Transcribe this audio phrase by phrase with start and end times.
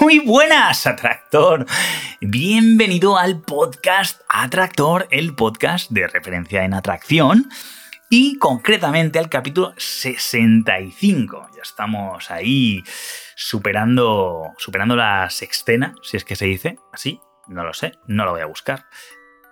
[0.00, 1.64] Muy buenas, Atractor.
[2.20, 7.48] Bienvenido al podcast Atractor, el podcast de referencia en atracción
[8.10, 11.50] y concretamente al capítulo 65.
[11.54, 12.82] Ya estamos ahí
[13.36, 17.20] superando, superando la sextena, si es que se dice así.
[17.46, 18.86] No lo sé, no lo voy a buscar.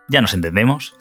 [0.08, 0.96] Ya nos entendemos.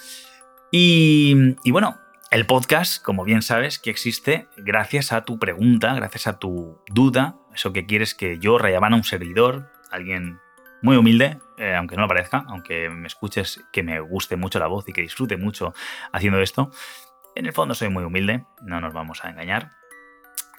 [0.70, 2.02] Y bueno,
[2.34, 7.35] el podcast, como bien sabes, que existe gracias a tu pregunta, gracias a tu duda,
[7.54, 10.40] eso que quieres que yo, Rayabana, un servidor, alguien
[10.82, 14.66] muy humilde, eh, aunque no lo parezca, aunque me escuches que me guste mucho la
[14.66, 15.76] voz y que disfrute mucho
[16.12, 16.72] haciendo esto,
[17.35, 19.74] en el fondo soy muy humilde, no nos vamos a engañar.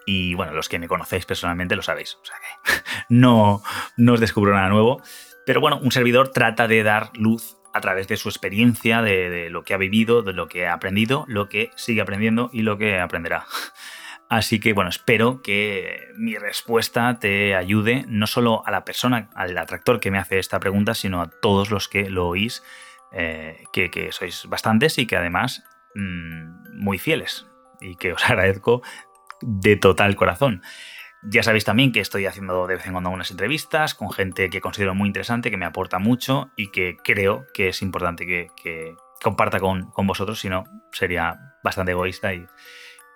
[0.06, 2.72] Y bueno, los que me conocéis personalmente lo sabéis, o sea que
[3.08, 3.64] no,
[3.96, 5.02] no os descubro nada nuevo.
[5.44, 9.64] Pero bueno, un servidor trata de dar luz a través de su experiencia, de, lo
[9.64, 13.00] que ha vivido, de lo que ha aprendido, lo que sigue aprendiendo y lo que
[13.00, 13.46] aprenderá.
[14.30, 19.58] Así que bueno, espero que mi respuesta te ayude no solo a la persona, al
[19.58, 22.62] atractor que me hace esta pregunta, sino a todos los que lo oís,
[23.12, 25.64] eh, que, sois bastantes y que además
[25.96, 27.46] mm, muy fieles
[27.80, 28.82] y que os agradezco
[29.40, 30.62] de total corazón.
[31.26, 34.60] Ya sabéis también que estoy haciendo de vez en cuando algunas entrevistas con gente que
[34.60, 39.58] considero muy interesante, que me aporta mucho y que creo que es importante que, comparta
[39.58, 42.46] con, vosotros, si no sería bastante egoísta y,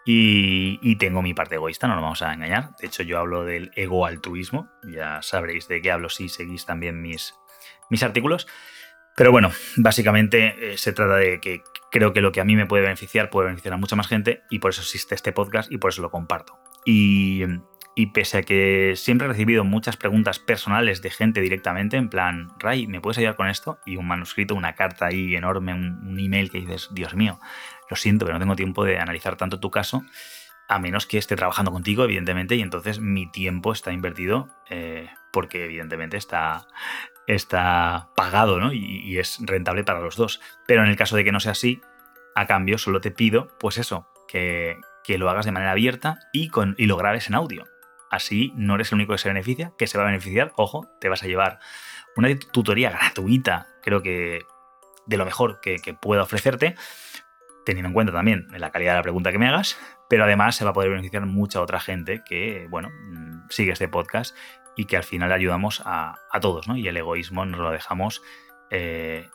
[0.06, 2.70] y, tengo mi parte egoísta, no nos vamos a engañar.
[2.80, 7.02] De hecho, yo hablo del ego altruismo, ya sabréis de qué hablo si seguís también
[7.02, 7.34] mis,
[7.90, 8.46] mis artículos.
[9.18, 12.66] Pero bueno, básicamente eh, se trata de que creo que lo que a mí me
[12.66, 15.76] puede beneficiar puede beneficiar a mucha más gente y por eso existe este podcast y
[15.76, 16.58] por eso lo comparto.
[16.86, 17.42] Y,
[17.98, 22.52] y pese a que siempre he recibido muchas preguntas personales de gente directamente, en plan,
[22.60, 23.80] Ray, ¿me puedes ayudar con esto?
[23.84, 27.40] Y un manuscrito, una carta ahí enorme, un, email que dices, Dios mío,
[27.90, 30.04] lo siento, pero no tengo tiempo de analizar tanto tu caso,
[30.68, 35.64] a menos que esté trabajando contigo, evidentemente, y entonces mi tiempo está invertido eh, porque
[35.64, 36.68] evidentemente está,
[37.26, 38.72] está pagado ¿no?
[38.72, 40.40] y, es rentable para los dos.
[40.68, 41.80] Pero en el caso de que no sea así,
[42.36, 46.46] a cambio solo te pido, pues eso, que, que lo hagas de manera abierta y,
[46.46, 47.66] con, y lo grabes en audio
[48.10, 50.52] Así no eres el único que se beneficia, que se va a beneficiar.
[50.56, 51.58] Ojo, te vas a llevar
[52.16, 54.42] una tutoría gratuita, creo que
[55.06, 56.74] de lo mejor que, pueda ofrecerte,
[57.64, 60.64] teniendo en cuenta también la calidad de la pregunta que me hagas, pero además se
[60.64, 64.36] va a poder beneficiar mucha otra gente que, bueno, mm, sigue este podcast
[64.76, 66.76] y que al final ayudamos a, todos, ¿no?
[66.76, 68.22] Y el egoísmo nos lo dejamos
[68.70, 69.28] eh,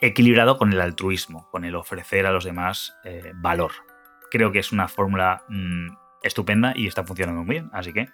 [0.00, 3.72] equilibrado con el altruismo, con el ofrecer a los demás eh, valor.
[4.30, 5.88] Creo que es una fórmula mm,
[6.24, 7.70] estupenda y está funcionando muy bien.
[7.72, 8.08] Así que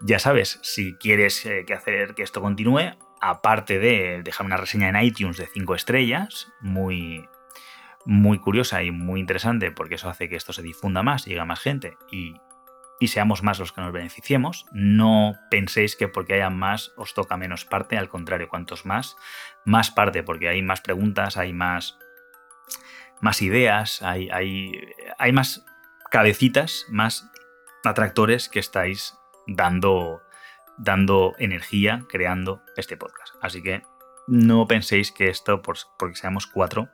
[0.00, 4.88] ya sabes, si quieres eh, que hacer que esto continúe, aparte de dejar una reseña
[4.88, 7.28] en iTunes de 5 estrellas, muy,
[8.04, 11.46] muy curiosa y muy interesante, porque eso hace que esto se difunda más, llegue a
[11.46, 12.34] más gente y,
[13.00, 14.66] y seamos más los que nos beneficiemos.
[14.72, 19.16] No penséis que porque haya más os toca menos parte, al contrario, cuantos más,
[19.64, 21.98] más parte, porque hay más preguntas, hay más,
[23.20, 24.72] más ideas, hay, hay,
[25.18, 25.64] hay más
[26.10, 27.30] cabecitas, más
[27.84, 29.14] atractores que estáis
[29.46, 30.22] dando,
[30.78, 33.34] dando energía creando este podcast.
[33.40, 33.82] Así que
[34.26, 36.88] no penséis que esto, por, porque seamos cuatro,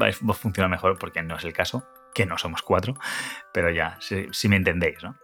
[0.00, 2.94] va a funcionar mejor, porque no es el caso, que no somos cuatro,
[3.52, 5.16] pero ya, si, me entendéis, ¿no?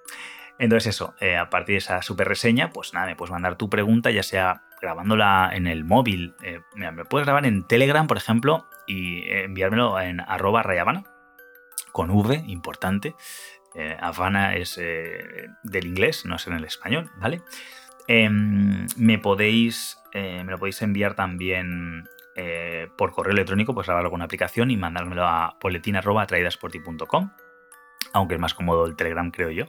[0.58, 3.68] Entonces eso, eh, a partir de esa super reseña, pues nada, me puedes mandar tu
[3.68, 6.34] pregunta, ya sea grabándola en el móvil.
[6.42, 11.02] Eh, mira, me puedes grabar en Telegram, por ejemplo, y enviármelo en arroba rayabana,
[11.94, 13.14] con V, importante.
[13.76, 17.40] Eh, Havana es eh, del inglés, no es en el español, ¿vale?
[18.08, 22.04] Em, me podéis eh, me lo podéis enviar también
[22.96, 27.30] por correo electrónico, pues grabarlo con una aplicación y mandármelo a boletín.traídasporti.com
[28.12, 29.66] aunque es más cómodo el Telegram, creo yo.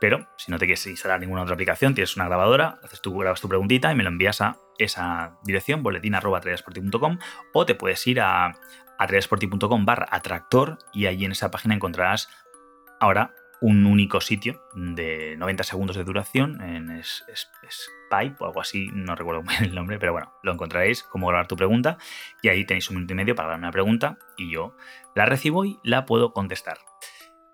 [0.00, 3.40] Pero si no te quieres instalar ninguna otra aplicación, tienes una grabadora, haces tu, grabas
[3.40, 7.18] tu preguntita y me lo envías a esa dirección, boletín.traídasporti.com
[7.52, 8.54] o te puedes ir a,
[8.98, 12.28] a barra atractor y allí en esa página encontrarás
[13.00, 19.14] ahora un único sitio de 90 segundos de duración en Skype o algo así, no
[19.14, 21.98] recuerdo muy bien el nombre, pero bueno, lo encontraréis como grabar tu pregunta
[22.42, 24.76] y ahí tenéis un minuto y medio para darme una pregunta y yo
[25.14, 26.78] la recibo y la puedo contestar.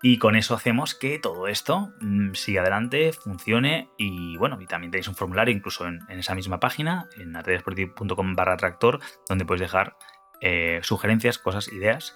[0.05, 4.91] Y con eso hacemos que todo esto mm, siga adelante, funcione y bueno, y también
[4.91, 8.99] tenéis un formulario incluso en, esa misma página, en atledesportivo.com barra tractor,
[9.29, 9.95] donde podéis dejar
[10.43, 12.15] eh, sugerencias, cosas, ideas.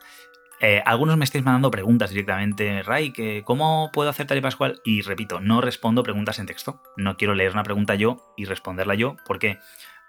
[0.59, 4.81] Eh, algunos me estáis mandando preguntas directamente, Ray, que ¿cómo puedo hacer tal y pascual?
[4.83, 6.81] Y repito, no respondo preguntas en texto.
[6.97, 9.15] No quiero leer una pregunta yo y responderla yo.
[9.25, 9.59] ¿Por qué?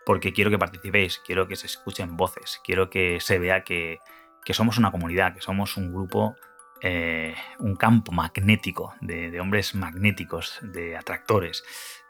[0.04, 4.00] Porque quiero que participéis, quiero que se escuchen voces, quiero que se vea que,
[4.44, 6.34] que somos una comunidad, que somos un grupo
[6.80, 11.64] eh, un campo magnético de, hombres magnéticos, de atractores,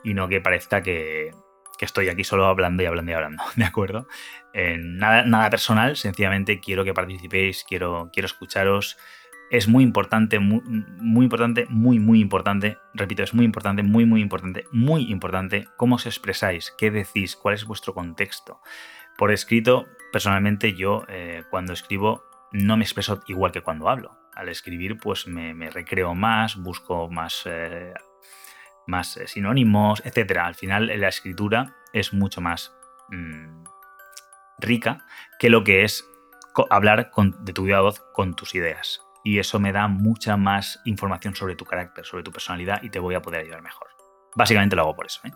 [0.05, 1.33] y no que parezca que,
[1.85, 4.09] estoy aquí solo hablando y hablando y hablando, ¿de acuerdo?
[4.53, 8.97] Eh, nada, nada, personal, sencillamente quiero que participéis, quiero, quiero escucharos.
[9.51, 14.21] Es muy importante, muy, muy importante, muy, muy importante, repito, es muy importante, muy, muy
[14.21, 18.61] importante, muy importante cómo os expresáis, qué decís, cuál es vuestro contexto.
[19.17, 24.49] Por escrito, personalmente yo eh, cuando escribo no me expreso igual que cuando hablo al
[24.49, 27.93] escribir pues me, recreo más, busco más, eh,
[28.88, 30.38] más eh, sinónimos, etc.
[30.38, 32.75] Al final la escritura es mucho más
[33.11, 33.64] mm,
[34.58, 35.06] rica
[35.38, 36.05] que lo que es
[36.70, 39.00] hablar de tu viva voz con tus ideas.
[39.23, 42.99] Y eso me da mucha más información sobre tu carácter, sobre tu personalidad y te
[42.99, 43.88] voy a poder ayudar mejor.
[44.35, 45.20] Básicamente lo hago por eso.
[45.25, 45.32] ¿eh?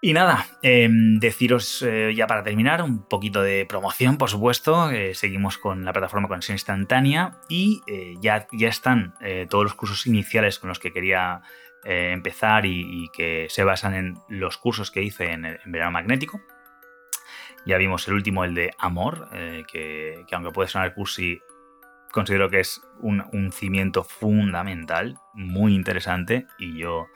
[0.00, 4.90] Y nada, em, deciros eh, ya para terminar un poquito de promoción, por supuesto.
[4.90, 9.14] Eh, seguimos con la plataforma Conexión Instantánea y eh, ya, ya están
[9.50, 11.42] todos los cursos iniciales con los que quería
[11.88, 16.40] empezar y, que se basan en los cursos que hice en, Verano Magnético.
[17.66, 19.28] Ya vimos el último, el de Amor,
[19.70, 21.40] que, aunque puede sonar cursi,
[22.12, 27.08] considero que es un, un cimiento fundamental, muy interesante y yo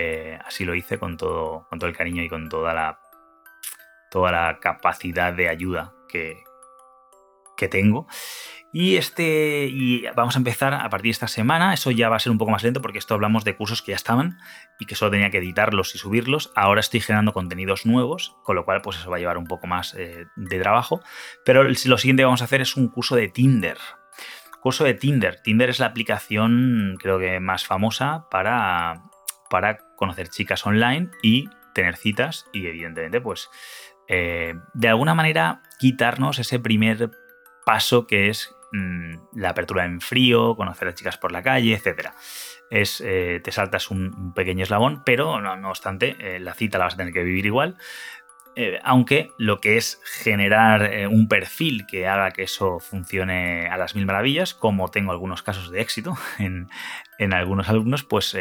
[0.00, 3.00] eh, así lo hice con todo, con todo el cariño y con toda la,
[4.12, 6.44] toda la capacidad de ayuda que,
[7.56, 8.06] que tengo.
[8.72, 9.66] Y este.
[9.66, 11.72] Y vamos a empezar a partir de esta semana.
[11.72, 13.92] Eso ya va a ser un poco más lento porque esto hablamos de cursos que
[13.92, 14.38] ya estaban
[14.78, 16.52] y que solo tenía que editarlos y subirlos.
[16.54, 19.66] Ahora estoy generando contenidos nuevos, con lo cual, pues eso va a llevar un poco
[19.66, 21.00] más eh, de trabajo.
[21.44, 23.78] Pero lo siguiente que vamos a hacer es un curso de Tinder.
[24.60, 25.40] Curso de Tinder.
[25.42, 29.02] Tinder es la aplicación, creo que más famosa para
[29.48, 33.50] para conocer chicas online y tener citas y evidentemente pues
[34.08, 37.10] eh, de alguna manera quitarnos ese primer
[37.64, 42.10] paso que es mm, la apertura en frío, conocer a chicas por la calle, etc.
[42.70, 46.94] Es, eh, te saltas un, pequeño eslabón, pero no, obstante, eh, la cita la vas
[46.94, 47.76] a tener que vivir igual.
[48.56, 53.94] Eh, aunque lo que es generar un perfil que haga que eso funcione a las
[53.94, 56.68] mil maravillas, como tengo algunos casos de éxito en,
[57.32, 58.36] algunos alumnos, pues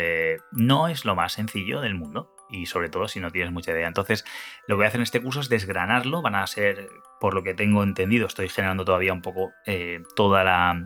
[0.51, 2.36] no es lo más sencillo del mundo.
[2.49, 3.87] Y sobre todo si no tienes mucha idea.
[3.87, 4.25] Entonces,
[4.67, 6.21] lo que voy a hacer en este curso es desgranarlo.
[6.21, 6.89] Van a ser,
[7.19, 9.51] por lo que tengo entendido, estoy generando todavía un poco
[10.15, 10.85] toda la,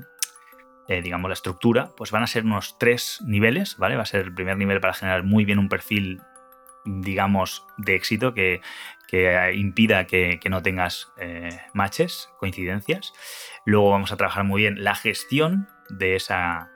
[0.87, 3.95] digamos, la estructura, pues van a ser unos tres niveles, ¿vale?
[3.95, 6.21] Va a ser el primer nivel para generar muy bien un perfil
[6.85, 8.61] digamos, de éxito que,
[9.53, 13.13] impida que, no tengas eh, matches, coincidencias.
[13.65, 16.70] Luego vamos a trabajar muy bien la gestión de, esa,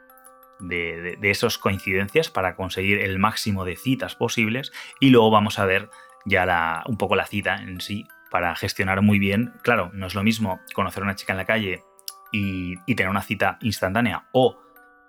[0.67, 4.71] de, esas coincidencias para conseguir el máximo de citas posibles.
[4.99, 5.89] Y luego vamos a ver
[6.25, 9.53] ya un poco la cita en sí para gestionar muy bien.
[9.61, 11.83] Claro, no es lo mismo conocer a una chica en la calle
[12.31, 14.59] y, tener una cita instantánea o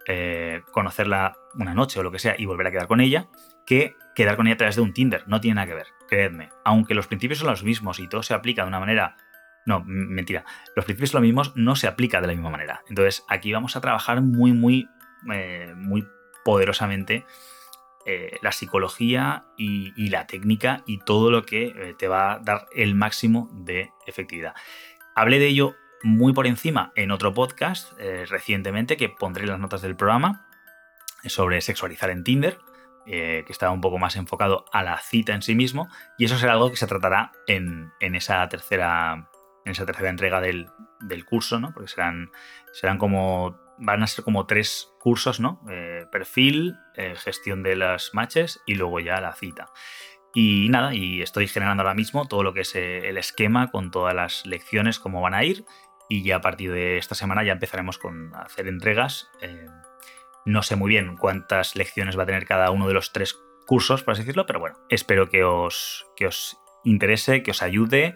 [0.06, 3.28] eh, conocerla una noche o lo que sea y volver a quedar con ella
[3.66, 5.24] que quedar con ella a través de un Tinder.
[5.26, 6.48] No tiene nada que ver, creedme.
[6.64, 9.16] Aunque los principios son los mismos y todo se aplica de una manera...
[9.66, 10.44] No, mentira.
[10.76, 12.82] Los principios son los mismos, no se aplica de la misma manera.
[12.88, 14.88] Entonces aquí vamos a trabajar muy, muy,
[15.32, 16.06] eh, muy
[16.44, 17.24] poderosamente
[18.04, 22.66] eh, la psicología y, la técnica y todo lo que eh, te va a dar
[22.72, 24.54] el máximo de efectividad.
[25.14, 27.92] Hablé de ello muy por encima en otro podcast
[28.28, 30.46] recientemente que pondré las notas del programa
[31.24, 32.58] sobre sexualizar en Tinder.
[33.06, 36.54] Que estaba un poco más enfocado a la cita en sí mismo, y eso será
[36.54, 39.30] algo que se tratará en, esa, tercera,
[39.64, 40.68] en esa tercera entrega del,
[41.24, 41.72] curso, ¿no?
[41.72, 42.30] Porque serán,
[42.72, 43.56] serán como.
[43.78, 45.60] Van a ser como tres cursos, ¿no?
[45.70, 49.66] Eh, perfil, eh, gestión de las matches y luego ya la cita.
[50.34, 54.14] Y nada, y estoy generando ahora mismo todo lo que es el esquema con todas
[54.14, 55.64] las lecciones, cómo van a ir.
[56.08, 59.30] Y ya a partir de esta semana ya empezaremos con hacer entregas
[60.46, 64.02] no sé muy bien cuántas lecciones va a tener cada uno de los tres cursos,
[64.02, 68.14] por así decirlo, pero bueno, espero que os, que os interese, que os ayude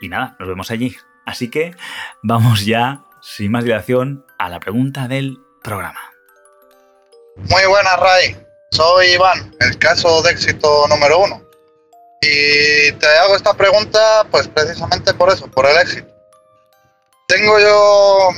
[0.00, 0.96] y nada, nos vemos allí.
[1.26, 1.74] Así que
[2.22, 6.00] vamos ya, sin más dilación, a la pregunta del programa.
[7.36, 8.36] Muy buenas, Ray.
[8.70, 11.42] Soy Iván, el caso de éxito número uno.
[12.20, 16.08] Y te hago esta pregunta, pues precisamente por eso, por el éxito.
[17.26, 18.28] Tengo yo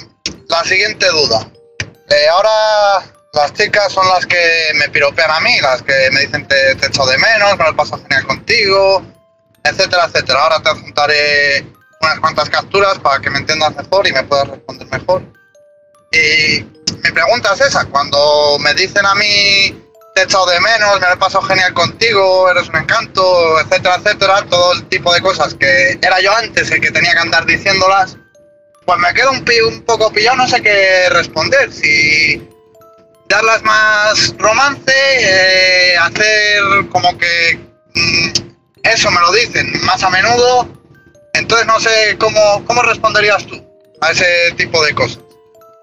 [0.49, 1.51] la siguiente duda.
[2.09, 6.47] Eh, ahora las chicas son las que me piropean a mí, las que me dicen
[6.47, 9.03] te, te echo de menos, me lo paso genial contigo,
[9.65, 10.43] etcétera, etcétera.
[10.43, 11.76] Ahora te juntaré
[12.07, 15.23] unas cuantas capturas para que me entiendas mejor y me puedas responder mejor.
[16.13, 19.83] Y mi pregunta es esa, cuando me dicen a mí
[20.15, 23.97] te he echado de menos, me lo he pasado genial contigo, eres un encanto, etcétera,
[23.97, 27.45] etcétera, todo el tipo de cosas que era yo antes el que tenía que andar
[27.45, 28.17] diciéndolas,
[28.87, 31.71] pues me quedo un, un poco pillado, no sé qué responder.
[31.73, 32.49] Si
[33.29, 37.59] darlas más romance, eh, hacer como que
[37.95, 38.31] mm,
[38.85, 40.76] eso me lo dicen más a menudo,
[41.37, 43.63] entonces no sé cómo, cómo responderías tú
[44.01, 45.21] a ese tipo de cosas.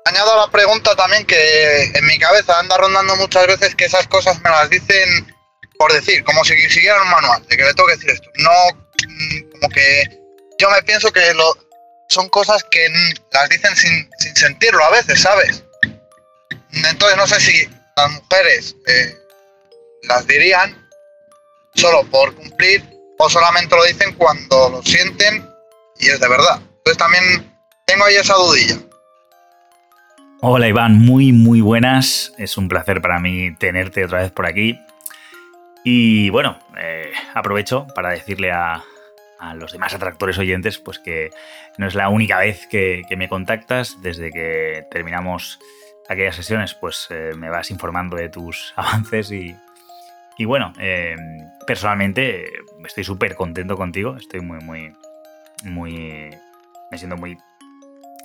[0.06, 4.42] Añado la pregunta también que en mi cabeza anda rondando muchas veces que esas cosas
[4.42, 5.34] me las dicen
[5.78, 8.30] por decir, como si siguieran un manual, de que le tengo que decir esto.
[8.36, 8.52] No,
[9.06, 10.20] mm, como que
[10.58, 11.58] yo me pienso que lo,
[12.10, 12.88] son cosas que
[13.32, 15.64] las dicen sin, sin sentirlo a veces, ¿sabes?
[16.72, 19.18] Entonces no sé si las mujeres eh,
[20.04, 20.90] las dirían
[21.76, 22.84] solo por cumplir
[23.18, 25.48] o solamente lo dicen cuando lo sienten
[26.00, 26.62] y es de verdad.
[26.78, 27.54] Entonces también
[27.86, 28.78] tengo ahí esa dudilla.
[30.42, 32.34] Hola Iván, muy muy buenas.
[32.38, 34.80] Es un placer para mí tenerte otra vez por aquí.
[35.86, 38.84] Y bueno, eh, aprovecho para decirle a,
[39.56, 41.30] los demás atractores oyentes pues que
[41.78, 44.02] no es la única vez que, me contactas.
[44.02, 45.60] Desde que terminamos
[46.08, 49.56] aquellas sesiones pues eh, me vas informando de tus avances y,
[50.38, 51.16] y bueno, eh,
[51.68, 52.46] personalmente
[52.86, 54.16] estoy súper contento contigo.
[54.18, 54.94] Estoy muy, muy,
[55.64, 56.30] muy...
[56.92, 57.38] Me siento muy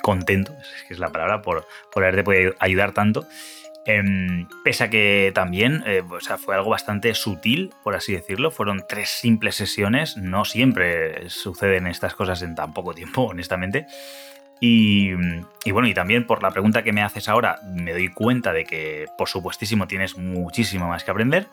[0.02, 3.26] contento, es es la palabra, por, por haberte podido ayudar tanto.
[3.86, 8.50] Em, pese a que también eh, o sea, fue algo bastante sutil, por así decirlo.
[8.50, 10.18] Fueron tres simples sesiones.
[10.18, 13.86] No siempre suceden estas cosas en tan poco tiempo, honestamente.
[14.60, 15.12] Y,
[15.64, 18.64] y, bueno, y también por la pregunta que me haces ahora, me doy cuenta de
[18.64, 21.46] que, por supuestísimo, tienes muchísimo más que aprender.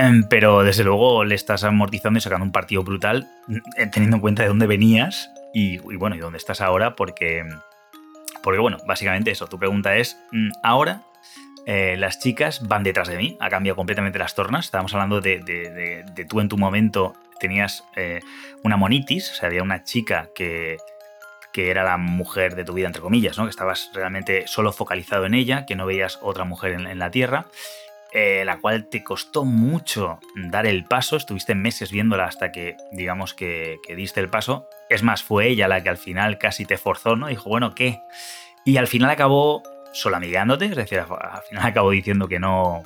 [0.00, 3.28] Em, pero desde luego le estás amortizando y sacando un partido brutal,
[3.76, 7.44] eh, teniendo en cuenta de dónde venías y, bueno, y dónde estás ahora, porque,
[8.42, 9.46] porque bueno, básicamente eso.
[9.46, 11.02] Tu pregunta es, mm, ahora
[11.66, 14.64] eh, las chicas van detrás de mí, ha cambiado completamente las tornas.
[14.64, 18.20] Estábamos hablando de, de, tú en tu momento tenías eh,
[18.64, 20.78] una monitis, o sea, había una chica que,
[21.52, 23.44] que era la mujer de tu vida, entre comillas, ¿no?
[23.44, 27.48] que estabas realmente solo focalizado en ella, que no veías otra mujer en la Tierra.
[28.12, 33.34] Eh, la cual te costó mucho dar el paso, estuviste meses viéndola hasta que, digamos,
[33.34, 34.66] que, diste el paso.
[34.88, 37.28] Es más, fue ella la que al final casi te forzó, ¿no?
[37.28, 38.00] Dijo, bueno, ¿qué?
[38.64, 39.62] Y al final acabó
[39.92, 42.82] solamigueándote, es decir, al final acabó diciendo que no,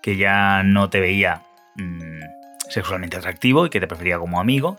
[0.00, 1.42] que ya no te veía
[1.76, 2.20] mm,
[2.70, 4.78] sexualmente atractivo y que te prefería como amigo.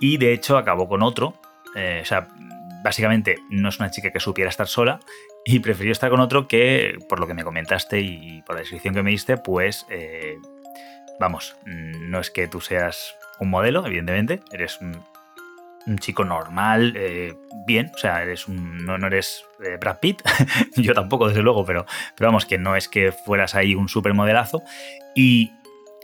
[0.00, 1.34] Y de hecho acabó con otro.
[1.74, 2.28] Eh, o sea,
[2.82, 5.00] básicamente no es una chica que supiera estar sola
[5.48, 8.94] y prefirió estar con otro que, por lo que me comentaste y por la descripción
[8.94, 10.38] que me diste, pues, eh,
[11.20, 15.00] vamos, mm, no es que tú seas un modelo, evidentemente, eres un,
[16.00, 20.20] chico normal, eh, bien, o sea, eres un, no, no eres eh, Brad Pitt,
[20.76, 21.86] yo tampoco, desde luego, pero,
[22.16, 24.64] pero vamos, que no es que fueras ahí un supermodelazo.
[25.14, 25.52] Y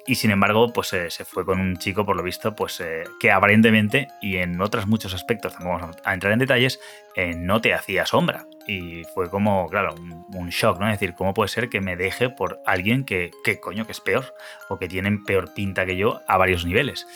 [0.07, 3.05] y sin embargo, pues eh, se fue con un chico, por lo visto, pues eh,
[3.21, 6.81] que aparentemente y en otros muchos aspectos, tampoco vamos a entrar en detalles,
[7.15, 8.47] eh, no te hacía sombra.
[8.67, 9.95] Y fue como, claro,
[10.35, 10.87] un, shock, ¿no?
[10.89, 14.01] Es decir, ¿cómo puede ser que me deje por alguien que, que, coño, que es
[14.01, 14.35] peor?
[14.69, 17.07] O que tienen peor pinta que yo a varios niveles.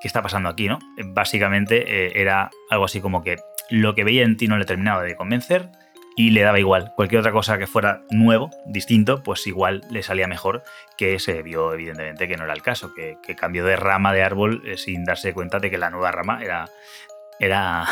[0.00, 0.78] ¿Qué está pasando aquí, no?
[1.06, 3.36] Básicamente era algo así como que
[3.70, 5.70] lo que veía en ti no le terminaba de convencer
[6.16, 6.92] y le daba igual.
[6.96, 10.62] Cualquier otra cosa que fuera nuevo, distinto, pues igual le salía mejor,
[10.96, 14.62] que se vio evidentemente que no era el caso, que, cambió de rama de árbol
[14.64, 16.70] eh, sin darse cuenta de que la nueva rama era,
[17.38, 17.86] era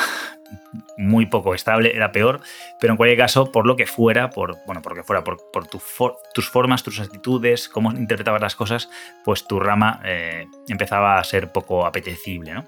[0.96, 2.40] muy poco estable, era peor,
[2.80, 6.82] pero en cualquier caso, por lo que fuera, por, bueno, por fuera, por, tus formas,
[6.82, 8.88] tus actitudes, cómo interpretabas las cosas,
[9.22, 12.64] pues tu rama eh, empezaba a ser poco apetecible, ¿no?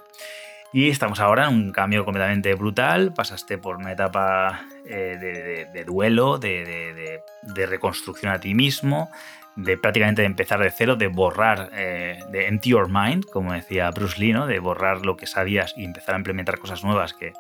[0.72, 3.12] Y estamos ahora en un cambio completamente brutal.
[3.14, 7.22] Pasaste por una etapa eh, de, duelo, de,
[7.66, 9.10] reconstrucción a ti mismo,
[9.54, 14.20] de prácticamente empezar de cero, de borrar, eh, de empty your mind, como decía Bruce
[14.20, 14.46] Lee, ¿no?
[14.46, 17.32] de borrar lo que sabías y empezar a implementar cosas nuevas que,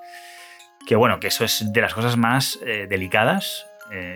[0.86, 3.66] que bueno, que eso es de las cosas más eh, delicadas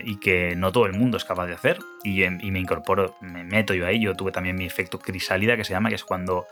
[0.03, 1.79] y que no todo el mundo es capaz de hacer.
[2.03, 4.01] Y, me incorporo, me meto yo ahí.
[4.01, 6.47] Yo tuve también mi efecto crisálida, que se llama, que es cuando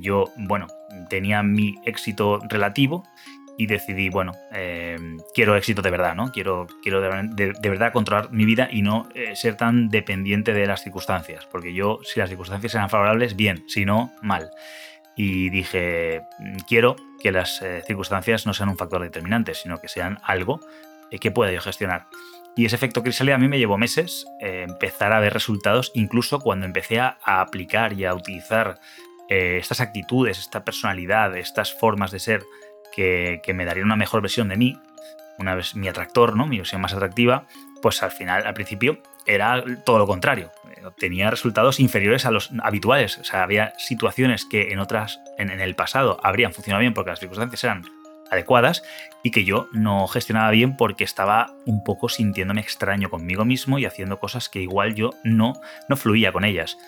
[0.00, 0.66] yo, bueno,
[1.08, 3.04] tenía mi éxito relativo
[3.58, 6.32] y decidí, bueno, em, quiero éxito de verdad, ¿no?
[6.32, 10.82] Quiero, quiero de, verdad controlar mi vida y no eh, ser tan dependiente de las
[10.82, 14.50] circunstancias, porque yo, si las circunstancias eran favorables, bien, si no, mal.
[15.14, 16.22] Y dije,
[16.66, 20.60] quiero que las eh, circunstancias no sean un factor determinante, sino que sean algo
[21.10, 22.06] eh, que pueda yo gestionar.
[22.56, 26.40] Y ese efecto crisálida a mí me llevó meses eh, empezar a ver resultados, incluso
[26.40, 28.80] cuando empecé a, aplicar y a utilizar
[29.30, 32.42] eh, estas actitudes, esta personalidad, estas formas de ser
[32.92, 34.76] que, me darían una mejor versión de mí,
[35.38, 36.46] una vez mi atractor, ¿no?
[36.46, 37.46] mi versión más atractiva,
[37.80, 40.50] pues al final, al principio, era todo lo contrario.
[40.84, 43.18] Obtenía resultados inferiores a los habituales.
[43.18, 47.20] O sea, había situaciones que en otras, en el pasado, habrían funcionado bien porque las
[47.20, 47.84] circunstancias eran
[48.30, 48.82] adecuadas
[49.22, 53.84] y que yo no gestionaba bien porque estaba un poco sintiéndome extraño conmigo mismo y
[53.84, 55.54] haciendo cosas que igual yo no,
[55.88, 56.78] no fluía con ellas.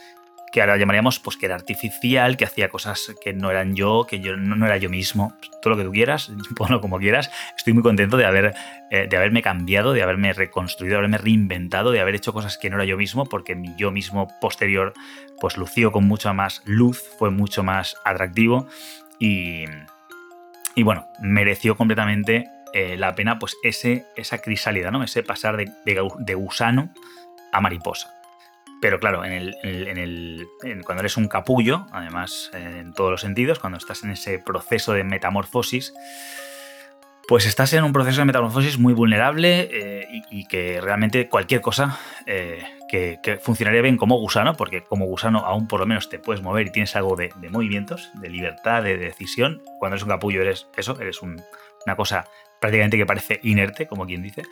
[0.52, 4.20] Que ahora llamaríamos pues que era artificial, que hacía cosas que no eran yo, que
[4.20, 5.34] yo no, era yo mismo.
[5.62, 7.30] Todo lo que tú quieras, ponlo como quieras.
[7.56, 8.54] Estoy muy contento de, haber,
[8.90, 12.70] eh, de haberme cambiado, de haberme reconstruido, de haberme reinventado, de haber hecho cosas que
[12.70, 14.92] no era yo mismo, porque mi yo mismo posterior
[15.40, 18.68] pues lució con mucha más luz, fue mucho más atractivo
[19.18, 19.64] y,
[20.74, 25.02] y bueno, mereció completamente eh, la pena pues ese, esa crisálida, ¿no?
[25.04, 26.90] Ese pasar de, gusano
[27.52, 28.14] a mariposa.
[28.82, 30.48] Pero claro, en el, en el,
[30.84, 35.04] cuando eres un capullo, además en todos los sentidos, cuando estás en ese proceso de
[35.04, 35.94] metamorfosis,
[37.28, 41.96] pues estás en un proceso de metamorfosis muy vulnerable eh, y, que realmente cualquier cosa
[42.26, 46.42] eh, que, funcionaría bien como gusano, porque como gusano aún por lo menos te puedes
[46.42, 49.62] mover y tienes algo de, movimientos, de libertad, de decisión.
[49.78, 52.24] Cuando eres un capullo eres eso, eres una cosa
[52.62, 54.44] prácticamente que parece inerte, como quien dice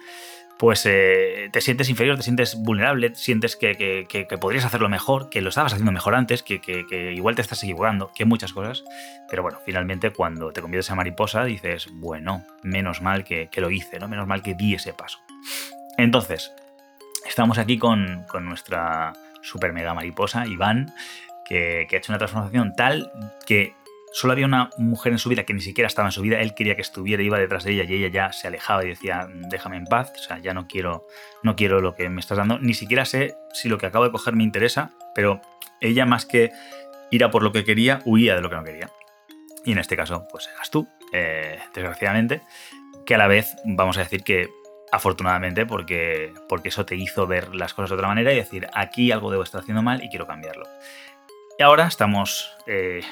[0.60, 4.06] pues eh, te sientes inferior, te sientes vulnerable, sientes que,
[4.38, 6.60] podrías hacerlo mejor, que lo estabas haciendo mejor antes, que,
[7.16, 8.84] igual te estás equivocando, que muchas cosas.
[9.30, 13.98] Pero bueno, finalmente cuando te conviertes en mariposa dices, bueno, menos mal que, lo hice,
[13.98, 14.06] ¿no?
[14.06, 15.18] Menos mal que di ese paso.
[15.96, 16.52] Entonces,
[17.26, 20.92] estamos aquí con, nuestra super mega mariposa, Iván,
[21.46, 23.10] que, que ha hecho una transformación tal
[23.46, 23.72] que
[24.12, 26.54] Solo había una mujer en su vida que ni siquiera estaba en su vida, él
[26.54, 29.76] quería que estuviera, iba detrás de ella y ella ya se alejaba y decía, déjame
[29.76, 31.06] en paz, o sea, ya no quiero,
[31.42, 34.10] no quiero lo que me estás dando, ni siquiera sé si lo que acabo de
[34.10, 35.40] coger me interesa, pero
[35.80, 36.50] ella más que
[37.10, 38.90] ir a por lo que quería, huía de lo que no quería.
[39.64, 42.42] Y en este caso, pues eras tú, eh, desgraciadamente,
[43.04, 44.48] que a la vez vamos a decir que
[44.92, 49.12] afortunadamente porque, porque eso te hizo ver las cosas de otra manera y decir, aquí
[49.12, 50.66] algo debo estar haciendo mal y quiero cambiarlo.
[51.58, 53.02] Y ahora estamos eh,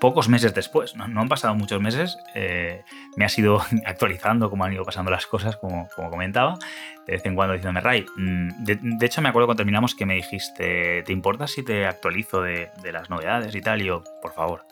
[0.00, 2.82] pocos meses después, no, han pasado muchos meses, eh,
[3.16, 6.58] me has ido actualizando cómo han ido pasando las cosas, como, como comentaba,
[7.06, 10.14] de vez en cuando diciéndome, Ray, mm, de, hecho me acuerdo cuando terminamos que me
[10.14, 13.82] dijiste, ¿te importa si te actualizo de, las novedades y tal?
[13.82, 14.64] Y yo, por favor,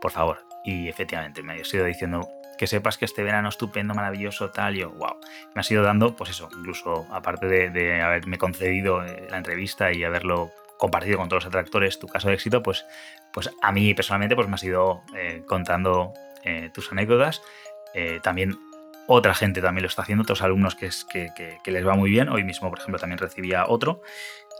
[0.00, 0.44] por favor.
[0.64, 4.90] Y efectivamente, me has ido diciendo que sepas que este verano estupendo, maravilloso, tal, yo,
[4.90, 5.16] wow.
[5.54, 9.92] Me has ido dando, pues eso, incluso aparte de, de haberme concedido eh, la entrevista
[9.92, 10.52] y haberlo
[10.82, 12.84] compartido con todos los atractores tu caso de éxito, pues,
[13.32, 17.40] pues a mí personalmente pues me has ido eh, contando eh, tus anécdotas.
[17.94, 18.58] Eh, también
[19.06, 22.28] otra gente también lo está haciendo, otros alumnos que, es, que, les va muy bien.
[22.30, 24.02] Hoy mismo, por ejemplo, también recibía otro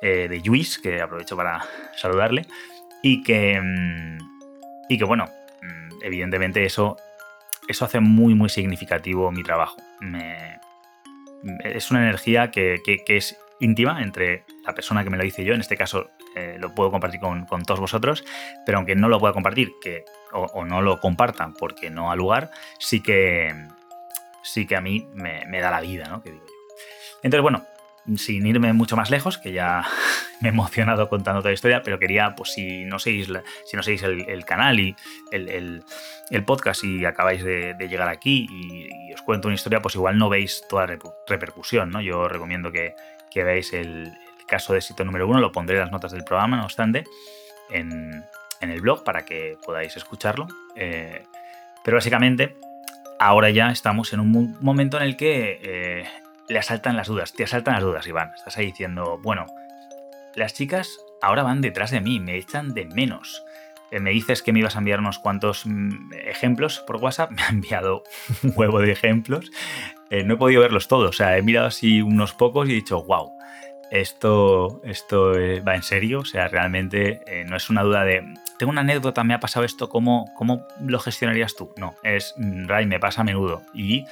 [0.01, 1.65] de Luis, que aprovecho para
[1.97, 2.47] saludarle.
[3.03, 4.19] Y que, mm,
[4.89, 5.27] y que bueno,
[5.61, 6.97] mm, evidentemente eso,
[7.67, 9.77] eso hace muy, muy significativo mi trabajo.
[11.65, 15.55] es una energía que, que es íntima entre la persona que me lo dice yo,
[15.55, 18.25] en este caso eh, lo puedo compartir con, todos vosotros,
[18.65, 22.51] pero aunque no lo pueda compartir que, o, no lo compartan porque no ha lugar,
[22.79, 23.55] sí que,
[24.43, 26.23] sí que a mí me, da la vida, ¿no?
[26.23, 26.53] Que digo yo.
[27.23, 27.65] Entonces, bueno,
[28.17, 29.85] sin irme mucho más lejos, que ya
[30.41, 33.29] me he emocionado contando toda la historia, pero quería, pues si no seguís,
[33.65, 34.97] si no seguís el, canal y
[35.31, 35.85] el,
[36.45, 40.65] podcast y acabáis de, llegar aquí y, os cuento una historia, pues igual no veis
[40.69, 42.01] toda la repercusión, ¿no?
[42.01, 42.95] Yo recomiendo que,
[43.31, 44.13] que veáis el,
[44.53, 47.05] caso de éxito número uno, lo pondré en las notas del programa, no obstante,
[47.71, 48.23] en,
[48.61, 50.47] el blog para que podáis escucharlo.
[50.77, 51.25] Eh,
[51.83, 52.55] pero básicamente,
[53.19, 56.05] ahora ya estamos en un momento en el que eh,
[56.51, 58.31] le asaltan las dudas, te asaltan las dudas, Iván.
[58.37, 59.47] Estás ahí diciendo, bueno,
[60.35, 63.43] las chicas ahora van detrás de mí, me echan de menos.
[63.91, 67.43] Eh, me dices que me ibas a enviar unos cuantos mm, ejemplos por WhatsApp, me
[67.43, 68.03] ha enviado
[68.43, 69.51] un huevo de ejemplos.
[70.11, 73.03] no he podido verlos todos, o sea, he mirado así unos pocos y he dicho,
[73.03, 73.33] wow,
[73.93, 78.25] esto, esto eh, va en serio, o sea, realmente eh, no es una duda de,
[78.59, 81.75] tengo una anécdota, me ha pasado esto, ¿cómo, cómo lo gestionarías tú?
[81.77, 84.07] No, es, mm, Ray, me pasa a menudo y,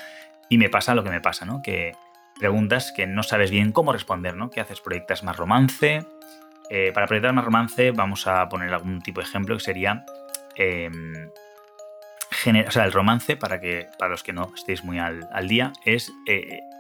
[0.51, 1.63] y me pasa lo que me pasa, ¿no?
[1.63, 1.97] Que
[2.39, 4.51] preguntas que no sabes bien cómo responder, ¿no?
[4.51, 4.83] ¿Qué haces?
[4.83, 6.05] ¿Proyectas más romance?
[6.69, 10.05] Eh, para proyectar más romance vamos a poner algún tipo de ejemplo que sería...
[10.57, 11.31] Em,
[12.67, 16.13] o sea, el romance, para, que, para los que no estéis muy al día, es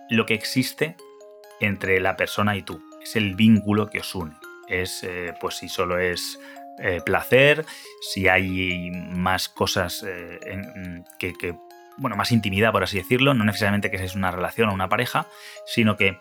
[0.08, 0.96] lo que existe
[1.60, 4.34] entre la persona y tú es el vínculo que os une.
[4.68, 6.38] Es, eh, pues si solo es
[6.78, 7.64] eh, placer,
[8.00, 11.56] si hay más cosas eh, que,
[11.96, 15.26] bueno, más intimidad, por así decirlo, no necesariamente que seáis una relación o una pareja,
[15.66, 16.18] sino que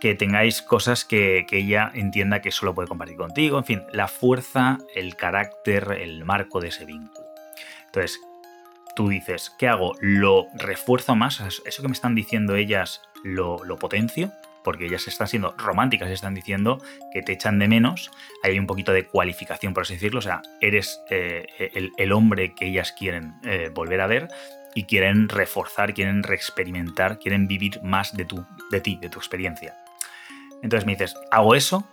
[0.00, 4.08] que tengáis cosas que, que, ella entienda que solo puede compartir contigo, en fin, la
[4.08, 7.28] fuerza, el carácter, el marco de ese vínculo.
[7.86, 8.18] Entonces,
[8.96, 9.94] tú dices, ¿qué hago?
[10.00, 11.40] ¿Lo refuerzo más?
[11.40, 14.32] ¿Eso que me están diciendo ellas lo, lo potencio?
[14.64, 18.10] Porque ellas están siendo románticas, están diciendo que te echan de menos,
[18.42, 21.46] hay un poquito de cualificación, por así decirlo, o sea, eres eh,
[21.96, 24.28] el, hombre que ellas quieren eh, volver a ver
[24.74, 29.76] y quieren reforzar, quieren reexperimentar, quieren vivir más de, tu, de ti, de tu experiencia.
[30.62, 31.84] Entonces me dices, hago eso,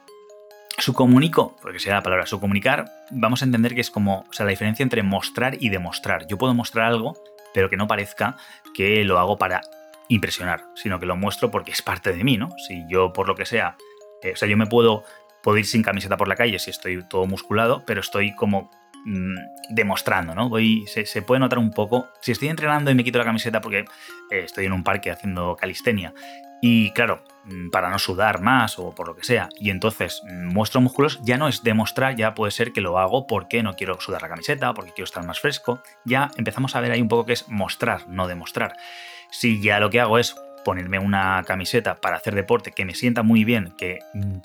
[0.77, 4.33] su comunico, porque sea la palabra su comunicar, vamos a entender que es como, o
[4.33, 6.27] sea, la diferencia entre mostrar y demostrar.
[6.27, 7.17] Yo puedo mostrar algo,
[7.53, 8.37] pero que no parezca
[8.73, 9.61] que lo hago para
[10.09, 12.49] impresionar, sino que lo muestro porque es parte de mí, ¿no?
[12.67, 13.77] Si yo, por lo que sea,
[14.21, 15.03] eh, o sea, yo me puedo,
[15.55, 18.69] ir sin camiseta por la calle si estoy todo musculado, pero estoy como
[19.05, 19.35] mm,
[19.69, 20.49] demostrando, ¿no?
[20.49, 22.07] Voy, se, puede notar un poco.
[22.21, 23.85] Si estoy entrenando y me quito la camiseta porque
[24.31, 26.13] eh, estoy en un parque haciendo calistenia
[26.61, 30.53] y claro, mm, para no sudar más o por lo que sea, y entonces mm,
[30.53, 33.99] muestro músculos, ya no es demostrar, ya puede ser que lo hago porque no quiero
[34.01, 35.81] sudar la camiseta, porque quiero estar más fresco.
[36.05, 38.75] Ya empezamos a ver ahí un poco que es mostrar, no demostrar.
[39.31, 43.23] Si ya lo que hago es ponerme una camiseta para hacer deporte que me sienta
[43.23, 44.37] muy bien, que, mm,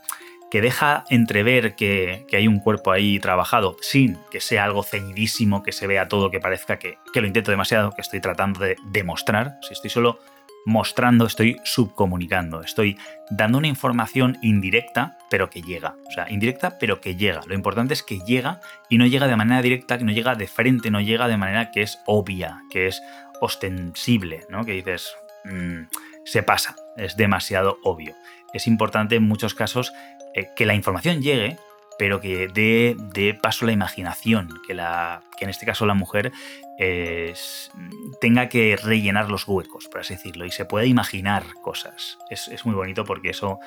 [0.51, 5.73] que deja entrever que, hay un cuerpo ahí trabajado sin que sea algo ceñidísimo, que
[5.73, 9.59] se vea todo, que parezca que, que lo intento demasiado, que estoy tratando de demostrar.
[9.63, 10.21] Si estoy solo
[10.65, 12.97] mostrando, estoy subcomunicando, estoy
[13.31, 15.97] dando una información indirecta, pero que llega.
[16.09, 17.41] O sea, indirecta, pero que llega.
[17.47, 20.47] Lo importante es que llega y no llega de manera directa, que no llega de
[20.47, 23.03] frente, no llega de manera que es obvia, que es
[23.41, 24.65] ostensible, ¿no?
[24.65, 25.83] Que dices, mm,
[26.25, 28.15] se pasa, es demasiado obvio.
[28.53, 29.93] Es importante en muchos casos
[30.35, 31.59] eh, que la información llegue,
[31.99, 36.33] pero que dé, paso a la imaginación, que, la, que en este caso la mujer
[38.21, 42.19] tenga que rellenar los huecos, por así decirlo, y se pueda imaginar cosas.
[42.31, 43.61] Es, es, muy bonito porque eso,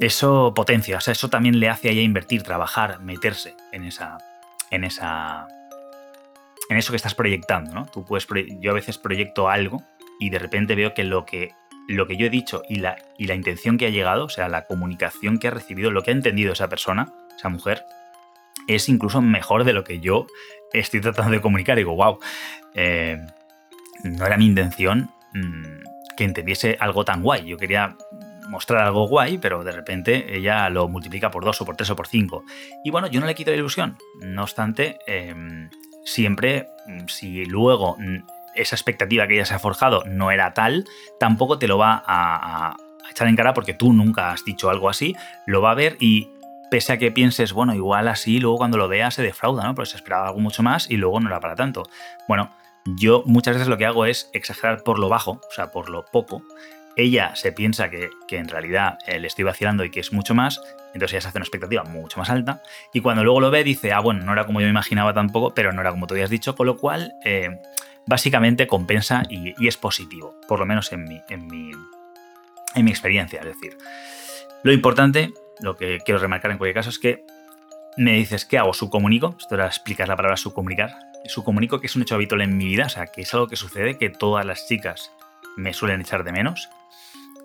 [0.00, 4.16] eso potencia, o sea, eso también le hace a ella invertir, trabajar, meterse en esa,
[4.70, 5.46] en esa,
[6.68, 7.86] en eso que estás proyectando, ¿no?
[7.86, 8.26] Tú puedes,
[8.60, 9.82] yo a veces proyecto algo
[10.20, 11.52] y de repente veo que lo que,
[11.88, 14.48] lo que yo he dicho y la, y la intención que ha llegado, o sea,
[14.48, 17.84] la comunicación que ha recibido, lo que ha entendido esa persona, esa mujer,
[18.66, 20.26] es incluso mejor de lo que yo
[20.72, 21.78] estoy tratando de comunicar.
[21.78, 22.18] Y digo, wow,
[22.74, 23.18] eh,
[24.04, 27.46] no era mi intención mm, que entendiese algo tan guay.
[27.46, 27.96] Yo quería
[28.48, 31.96] mostrar algo guay, pero de repente ella lo multiplica por dos o por tres o
[31.96, 32.44] por cinco.
[32.84, 33.96] Y bueno, yo no le quito la ilusión.
[34.20, 35.70] No obstante, em,
[36.08, 40.84] siempre, mm, si luego mm, esa expectativa que ella se ha forjado no era tal,
[41.20, 42.76] tampoco te lo va a,
[43.10, 45.16] echar en cara porque tú nunca has dicho algo así,
[45.46, 46.28] lo va a ver y
[46.70, 49.74] pese a que pienses, bueno, igual así, luego cuando lo vea se defrauda, ¿no?
[49.74, 51.84] Pues se esperaba algo mucho más y luego no era para tanto.
[52.28, 52.50] Bueno,
[52.84, 56.04] yo muchas veces lo que hago es exagerar por lo bajo, o sea, por lo
[56.04, 56.42] poco.
[56.98, 60.60] Ella se piensa que, que en realidad le estoy vacilando y que es mucho más,
[60.94, 62.60] entonces ya se hace una expectativa mucho más alta.
[62.92, 65.54] Y cuando luego lo ve, dice, ah, bueno, no era como yo me imaginaba tampoco,
[65.54, 67.60] pero no era como tú habías dicho, con lo cual eh,
[68.06, 71.70] básicamente compensa y, es positivo, por lo menos en mi, en, mi,
[72.74, 73.40] en mi experiencia.
[73.40, 73.76] Es decir,
[74.64, 77.24] lo importante, lo que quiero remarcar en cualquier caso, es que
[77.96, 78.72] me dices, ¿qué hago?
[78.72, 79.36] Subcomunico.
[79.38, 80.90] Esto era explicar la palabra subcomunicar.
[81.26, 83.56] Subcomunico que es un hecho habitual en mi vida, o sea, que es algo que
[83.56, 85.12] sucede, que todas las chicas
[85.56, 86.68] me suelen echar de menos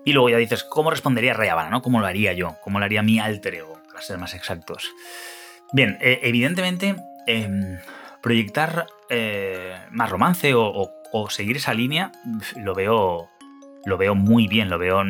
[0.06, 1.70] y luego ya dices, ¿cómo respondería Rayabana?
[1.70, 1.82] ¿no?
[1.82, 2.56] ¿Cómo lo haría yo?
[2.62, 3.80] ¿Cómo lo haría mi alter ego?
[3.88, 4.92] Para ser más exactos.
[5.72, 7.78] Bien, eh, evidentemente, em,
[8.22, 10.90] proyectar eh, más romance o,
[11.30, 12.12] seguir esa línea
[12.56, 13.30] lo veo,
[13.86, 15.04] lo veo muy bien, lo veo,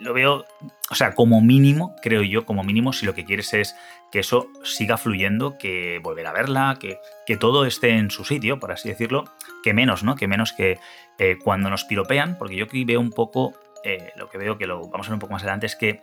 [0.00, 0.46] lo veo,
[0.90, 3.76] o sea, como mínimo, creo yo, como mínimo, si lo que quieres es
[4.10, 8.58] que eso siga fluyendo, que volver a verla, que, que todo esté en su sitio,
[8.58, 9.24] por así decirlo,
[9.62, 10.16] que menos, ¿no?
[10.16, 10.78] Que menos que
[11.22, 13.52] eh, cuando nos piropean, porque yo aquí veo un poco
[13.84, 16.00] eh, lo que veo que lo vamos a ver un poco más adelante es que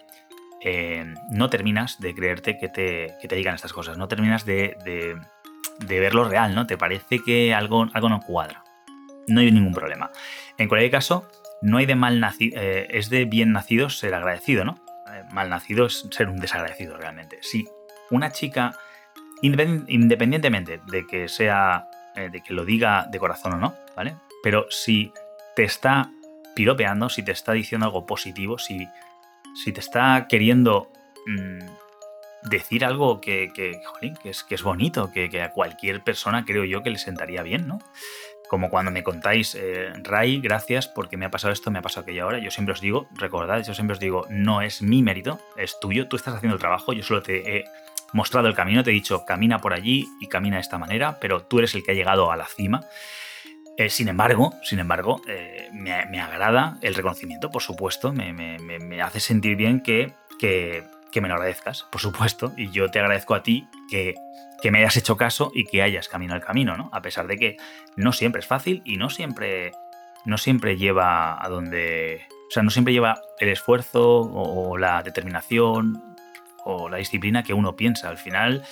[0.62, 4.78] eh, no terminas de creerte que te, que te, digan estas cosas, no terminas de,
[4.86, 6.68] de, verlo real, ¿no?
[6.68, 8.64] Te parece que algo, algo no cuadra.
[9.28, 10.12] No hay ningún problema.
[10.60, 11.28] En cualquier caso,
[11.64, 14.78] no hay de mal nacido, es de bien nacido ser agradecido, ¿no?
[15.32, 17.40] mal nacido es ser un desagradecido realmente.
[17.42, 17.68] Si
[18.12, 18.78] una chica,
[19.42, 24.14] independientemente de que sea, de que lo diga de corazón o no, ¿vale?
[24.44, 25.12] Pero si
[25.56, 26.12] te está
[26.56, 28.88] piropeando, si te está diciendo algo positivo, si,
[29.64, 30.92] si te está queriendo
[31.26, 31.60] mm,
[32.50, 33.80] decir algo que, que,
[34.24, 37.80] es, bonito, que, a cualquier persona creo yo que le sentaría bien, ¿no?
[38.50, 42.04] Como cuando me contáis, eh, Ray, gracias porque me ha pasado esto, me ha pasado
[42.04, 42.40] aquello ahora.
[42.40, 46.08] Yo siempre os digo, recordad, yo siempre os digo, no es mi mérito, es tuyo,
[46.08, 47.66] tú estás haciendo el trabajo, yo solo te he
[48.14, 51.44] mostrado el camino, te he dicho, camina por allí y camina de esta manera, pero
[51.44, 52.86] tú eres el que ha llegado a la cima.
[53.78, 58.58] Eh, sin embargo, sin embargo, eh, me, agrada el reconocimiento, por supuesto, me,
[59.04, 60.84] hace sentir bien que, que,
[61.22, 64.16] me lo agradezcas, por supuesto, y yo te agradezco a ti que,
[64.62, 66.90] que me hayas hecho caso y que hayas caminado el camino, ¿no?
[66.92, 67.58] A pesar de que
[67.96, 69.72] no siempre es fácil y no siempre,
[70.26, 72.22] no siempre lleva a donde...
[72.50, 76.16] O sea, no siempre lleva el esfuerzo o la determinación
[76.64, 78.10] o la disciplina que uno piensa.
[78.10, 78.64] Al final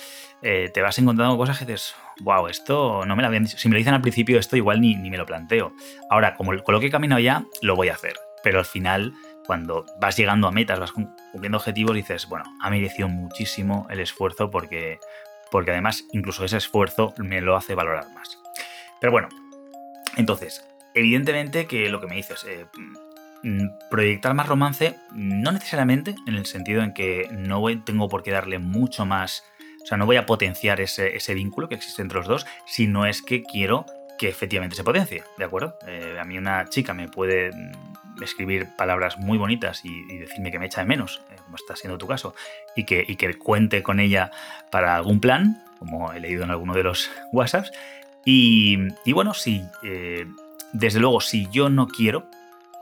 [0.42, 3.58] eh, te vas encontrando cosas que dices, wow, esto no me lo habían dicho.
[3.58, 5.72] Si me lo dicen al principio, esto igual ni, ni me lo planteo.
[6.10, 8.14] Ahora, como con lo que he caminado ya, lo voy a hacer.
[8.42, 9.14] Pero al final,
[9.46, 14.50] cuando vas llegando a metas, vas cumpliendo objetivos, dices, bueno, ha merecido muchísimo el esfuerzo
[14.50, 14.98] porque,
[15.50, 18.38] porque además incluso ese esfuerzo me lo hace valorar más.
[19.00, 19.28] Pero bueno,
[20.16, 22.66] entonces, evidentemente que lo que me dices, eh,
[23.42, 28.30] mm, proyectar más romance, no necesariamente en el sentido en que no tengo por qué
[28.30, 29.44] darle mucho más
[29.86, 33.06] o sea, no voy a potenciar ese, vínculo que existe entre los dos, si no
[33.06, 33.86] es que quiero
[34.18, 35.78] que efectivamente se potencie, ¿de acuerdo?
[35.86, 40.58] Eh, a mí una chica me puede mm, escribir palabras muy bonitas y, decirme que
[40.58, 42.34] me echa de menos, eh, como está siendo tu caso,
[42.74, 44.32] y que, que cuente con ella
[44.72, 47.70] para algún plan, como he leído en alguno de los WhatsApps.
[48.24, 50.26] Y, bueno, si, eh,
[50.72, 52.26] desde luego, si yo no quiero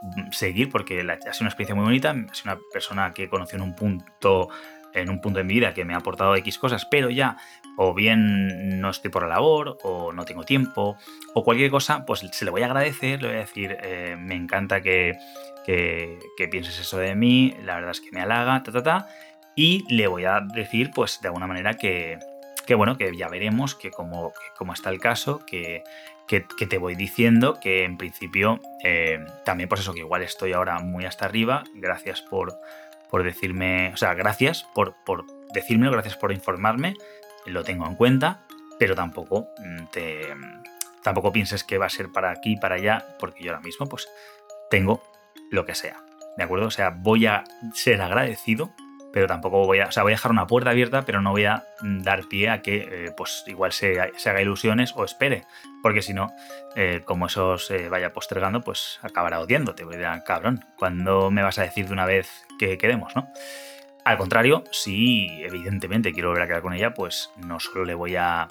[0.01, 3.61] mm, seguir, porque ha sido una experiencia muy bonita, es una persona que conocí en
[3.61, 4.49] un punto
[4.95, 7.37] en un punto de mi vida que me ha aportado X cosas, pero ya
[7.77, 10.97] o bien no estoy por la labor, o no tengo tiempo,
[11.33, 14.35] o cualquier cosa, pues se le voy a agradecer, le voy a decir, eh, me
[14.35, 15.17] encanta que,
[15.65, 19.07] que, pienses eso de mí, la verdad es que me halaga, ta, ta, ta,
[19.55, 22.19] y le voy a decir, pues de alguna manera que,
[22.65, 25.83] que bueno, que ya veremos que como, como está el caso, que,
[26.27, 30.79] que, te voy diciendo que en principio, eh, también por eso que igual estoy ahora
[30.79, 32.59] muy hasta arriba, gracias por
[33.09, 36.95] por decirme, o sea, gracias por, por decírmelo, gracias por informarme,
[37.45, 38.45] lo tengo en cuenta,
[38.79, 40.21] pero tampoco mm, te,
[41.03, 44.07] tampoco pienses que va a ser para aquí, para allá, porque yo ahora mismo pues
[44.69, 45.03] tengo
[45.51, 46.03] lo que sea,
[46.37, 46.67] ¿de acuerdo?
[46.67, 48.71] O sea, voy a ser agradecido,
[49.15, 51.45] pero tampoco voy a, o sea, voy a dejar una puerta abierta, pero no voy
[51.45, 55.45] a mm, dar pie a que eh, pues igual se, haga ilusiones o espere,
[55.81, 56.33] porque si no,
[56.75, 61.57] eh, como eso se vaya postergando, pues acabará odiándote, voy a cabrón, ¿cuándo me vas
[61.59, 63.29] a decir de una vez que queremos, ¿no?
[64.03, 68.17] Al contrario, si evidentemente quiero volver a quedar con ella, pues no solo le voy
[68.17, 68.49] a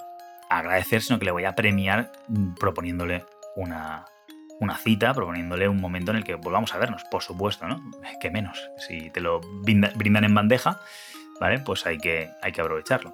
[0.49, 3.23] agradecer, sino que le voy a premiar mm, proponiéndole
[3.55, 4.05] una,
[4.59, 7.81] una cita, proponiéndole un momento en el que volvamos a vernos, por supuesto, ¿no?
[8.19, 8.69] Que menos.
[8.77, 10.79] Si te lo brindan en bandeja,
[11.39, 11.59] ¿vale?
[11.59, 13.13] Pues hay que, hay que aprovecharlo.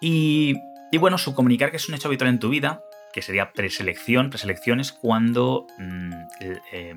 [0.00, 0.56] Y,
[0.90, 4.30] y bueno, subcomunicar que es un hecho habitual en tu vida, que sería preselección.
[4.30, 6.12] Preselección es cuando, mm,
[6.72, 6.96] em,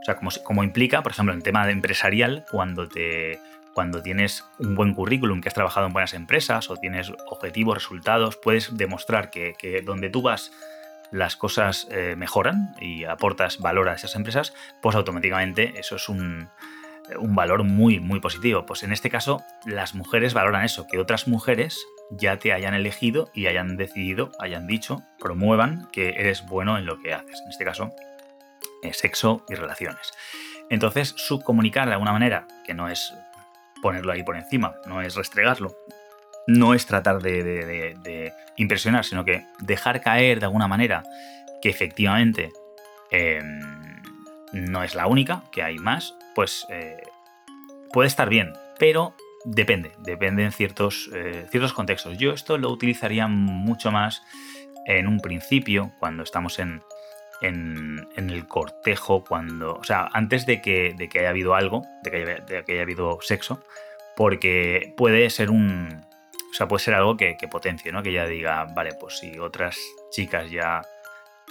[0.00, 3.38] o sea, como, como, implica, por ejemplo, en tema empresarial, cuando te
[3.72, 8.36] cuando tienes un buen currículum, que has trabajado en buenas empresas o tienes objetivos, resultados,
[8.36, 10.52] puedes demostrar que, donde tú vas
[11.12, 16.48] las cosas eh, mejoran y aportas valor a esas empresas, pues automáticamente eso es un,
[17.18, 18.66] un valor muy, muy positivo.
[18.66, 23.30] Pues en este caso, las mujeres valoran eso, que otras mujeres ya te hayan elegido
[23.34, 27.40] y hayan decidido, hayan dicho, promuevan que eres bueno en lo que haces.
[27.44, 27.92] En este caso,
[28.82, 30.12] eh, sexo y relaciones.
[30.68, 33.12] Entonces, subcomunicar de alguna manera, que no es
[33.82, 35.74] ponerlo ahí por encima, no es restregarlo,
[36.56, 41.02] no es tratar de, impresionar, sino que dejar caer de alguna manera
[41.62, 42.52] que efectivamente
[43.10, 43.60] em,
[44.52, 47.02] no es la única, que hay más, pues eh,
[47.92, 52.18] puede estar bien, pero Depende, depende en ciertos, eh, ciertos contextos.
[52.18, 54.22] Yo esto lo utilizaría mucho más
[54.86, 56.82] en un principio, cuando estamos en,
[57.40, 59.76] en, el cortejo, cuando.
[59.76, 62.82] O sea, antes de que, de que haya habido algo, de que de que haya
[62.82, 63.64] habido sexo,
[64.14, 66.04] porque puede ser un.
[66.50, 68.02] O sea, puede ser algo que, potencie, ¿no?
[68.02, 69.78] Que ya diga, vale, pues si otras
[70.10, 70.82] chicas ya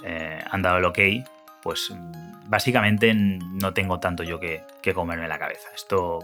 [0.04, 0.98] eh, han dado el ok,
[1.62, 1.92] pues
[2.46, 5.68] básicamente no tengo tanto yo que, que comerme la cabeza.
[5.74, 6.20] Esto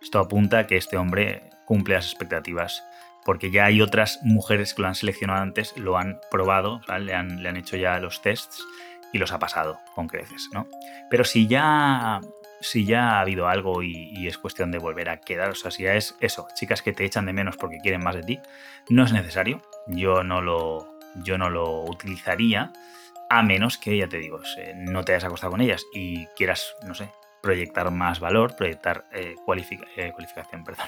[0.00, 2.84] esto apunta a que este hombre cumple las expectativas,
[3.24, 7.42] porque ya hay otras mujeres que lo han seleccionado antes, lo han probado, le, han,
[7.42, 8.64] le, han, hecho ya los tests
[9.12, 10.66] y los ha pasado con creces, ¿no?
[11.10, 12.20] Pero si ya,
[12.60, 15.84] si ya ha habido algo y, es cuestión de volver a quedar, o sea, si
[15.84, 18.40] ya es eso, chicas que te echan de menos porque quieren más de ti,
[18.88, 22.72] no es necesario, yo no lo, yo no lo utilizaría,
[23.30, 24.40] a menos que, ya te digo,
[24.76, 27.10] no te hayas acostado con ellas y quieras, no sé,
[27.42, 30.86] proyectar más valor, proyectar eh, eh, cualificación, perdón,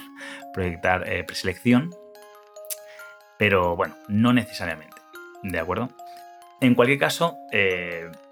[0.53, 1.91] proyectar eh, preselección,
[3.39, 4.97] pero bueno, no necesariamente,
[5.43, 5.91] ¿de acuerdo?
[6.61, 7.39] En cualquier caso,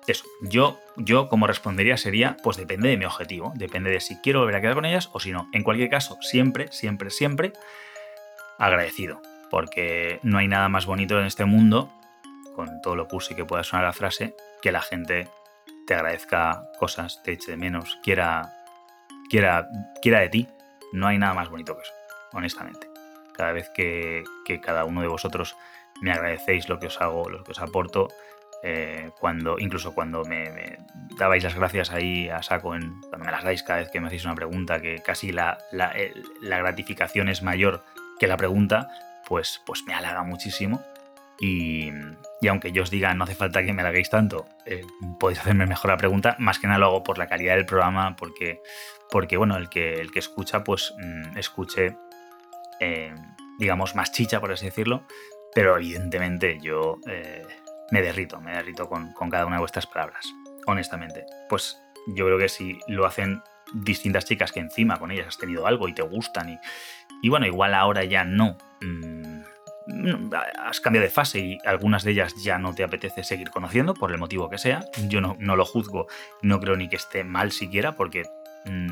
[0.06, 4.40] eso, yo, yo como respondería sería, pues depende de mi objetivo, depende de si quiero
[4.40, 5.48] volver a quedar con ellas o si no.
[5.52, 7.52] En cualquier caso, siempre, siempre, siempre
[8.58, 11.90] agradecido, porque no hay nada más bonito en este mundo
[12.54, 15.28] con todo lo cursi que pueda sonar la frase, que la gente
[15.86, 18.52] te agradezca cosas, te eche de menos, quiera,
[19.30, 19.68] quiera,
[20.02, 20.48] quiera de ti.
[20.92, 21.92] No hay nada más bonito que eso,
[22.32, 22.88] honestamente.
[23.32, 25.56] Cada vez que, que cada uno de vosotros
[26.02, 28.08] me agradecéis lo que os hago, lo que os aporto,
[28.62, 30.78] eh, cuando, incluso cuando me,
[31.16, 34.08] dabais las gracias ahí a saco, en, cuando me las dais cada vez que me
[34.08, 35.92] hacéis una pregunta, que casi la, la,
[36.58, 37.84] gratificación es mayor
[38.18, 38.88] que la pregunta,
[39.26, 40.82] pues, pues me halaga muchísimo.
[41.40, 41.92] Y,
[42.40, 44.82] y, aunque yo os diga no hace falta que me halaguéis tanto, eh,
[45.20, 48.16] podéis hacerme mejor la pregunta, más que nada lo hago por la calidad del programa,
[48.16, 48.60] porque,
[49.08, 51.96] porque bueno, el que, el que escucha, pues mm, escuche,
[52.80, 53.14] eh,
[53.60, 55.04] digamos, más chicha, por así decirlo,
[55.54, 56.98] pero evidentemente yo
[57.90, 60.26] me derrito, me derrito con, cada una de vuestras palabras,
[60.66, 61.24] honestamente.
[61.48, 65.66] Pues yo creo que si lo hacen distintas chicas que encima con ellas has tenido
[65.66, 66.58] algo y te gustan y,
[67.22, 68.56] y bueno, igual ahora ya no.
[68.80, 69.42] Mm,
[70.58, 74.12] has cambiado de fase y algunas de ellas ya no te apetece seguir conociendo por
[74.12, 74.84] el motivo que sea.
[75.08, 76.06] Yo no, no lo juzgo,
[76.42, 78.24] no creo ni que esté mal siquiera porque
[78.66, 78.90] mm,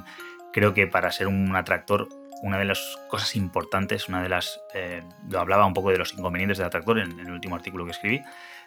[0.53, 2.09] creo que para ser un atractor
[2.43, 4.61] una de las cosas importantes, una de las...
[4.75, 7.93] Eh, lo hablaba un poco de los inconvenientes del atractor en el último artículo que
[7.93, 8.23] escribí,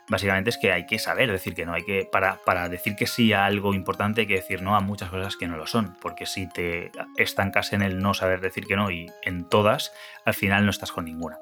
[0.10, 3.08] básicamente es que hay que saber decir que no, hay que, para, para decir que
[3.08, 5.96] sí a algo importante hay que decir no a muchas cosas que no lo son,
[6.02, 9.94] porque si te estancas en el no saber decir que no y en todas,
[10.26, 11.38] al final no estás con ninguna.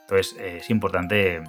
[0.00, 1.42] Entonces eh, es importante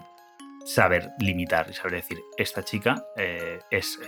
[0.65, 3.99] saber limitar y saber decir, esta chica eh, es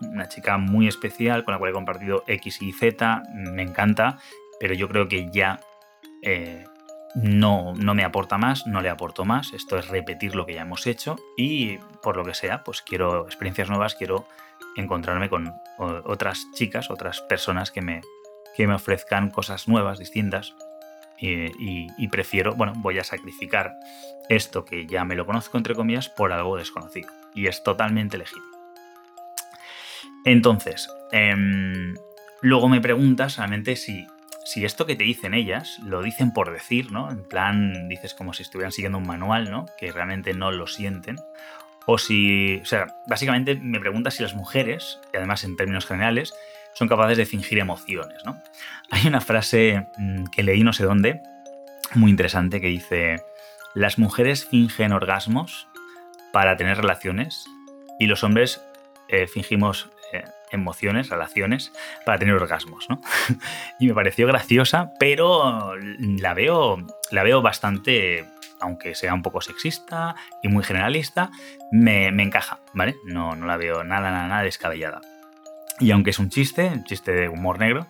[0.00, 4.18] una chica muy especial con la cual he compartido X y Z, me encanta,
[4.64, 5.60] pero yo creo que ya...
[6.22, 6.64] Eh,
[7.16, 10.62] no, no me aporta más, no le aporto más, esto es repetir lo que ya
[10.62, 14.26] hemos hecho y por lo que sea, pues quiero experiencias nuevas, quiero
[14.74, 18.00] encontrarme con otras chicas, otras personas que me,
[18.56, 20.54] que me ofrezcan cosas nuevas, distintas.
[21.18, 23.74] Y, prefiero, bueno, voy a sacrificar
[24.30, 27.10] esto que ya me lo conozco entre comillas por algo desconocido.
[27.34, 28.46] Y es totalmente legítimo.
[30.24, 31.94] Entonces, em,
[32.40, 34.06] luego me preguntas realmente si
[34.44, 37.10] si esto que te dicen ellas lo dicen por decir, ¿no?
[37.10, 39.66] En plan, dices como si estuvieran siguiendo un manual, ¿no?
[39.78, 41.16] Que realmente no lo sienten.
[41.86, 46.34] O si, o sea, básicamente me preguntas si las mujeres, y además en términos generales,
[46.74, 48.40] son capaces de fingir emociones, ¿no?
[48.90, 51.22] Hay una frase mm, que leí no sé dónde,
[51.94, 53.22] muy interesante, que dice,
[53.74, 55.68] las mujeres fingen orgasmos
[56.32, 57.46] para tener relaciones
[57.98, 58.60] y los hombres
[59.08, 59.90] eh, fingimos
[60.54, 61.72] emociones, relaciones,
[62.04, 63.00] para tener orgasmos, ¿no?
[63.78, 66.78] y me pareció graciosa, pero la veo,
[67.10, 68.24] la veo bastante,
[68.60, 71.30] aunque sea un poco sexista y muy generalista,
[71.70, 72.96] me, encaja, ¿vale?
[73.04, 75.00] No, no la veo nada, nada, nada descabellada.
[75.80, 77.86] Y aunque es un chiste, un chiste de humor negro,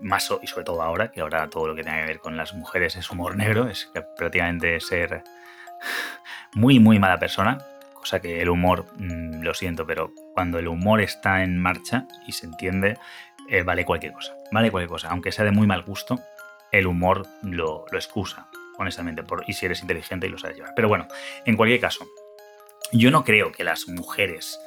[0.00, 2.54] más y sobre todo ahora, que ahora todo lo que tiene que ver con las
[2.54, 5.22] mujeres es humor negro, es prácticamente ser
[6.54, 7.58] muy, muy mala persona,
[8.08, 12.32] cosa que el humor, mm, lo siento, pero cuando el humor está en marcha y
[12.32, 12.96] se entiende,
[13.50, 14.34] eh, vale cualquier cosa.
[14.50, 15.08] Vale cualquier cosa.
[15.10, 16.18] Aunque sea de muy mal gusto,
[16.72, 18.46] el humor lo, excusa,
[18.78, 19.22] honestamente.
[19.46, 20.72] Y si eres inteligente y lo sabes llevar.
[20.74, 21.06] Pero bueno,
[21.44, 22.06] en cualquier caso,
[22.92, 24.58] yo no creo que las mujeres,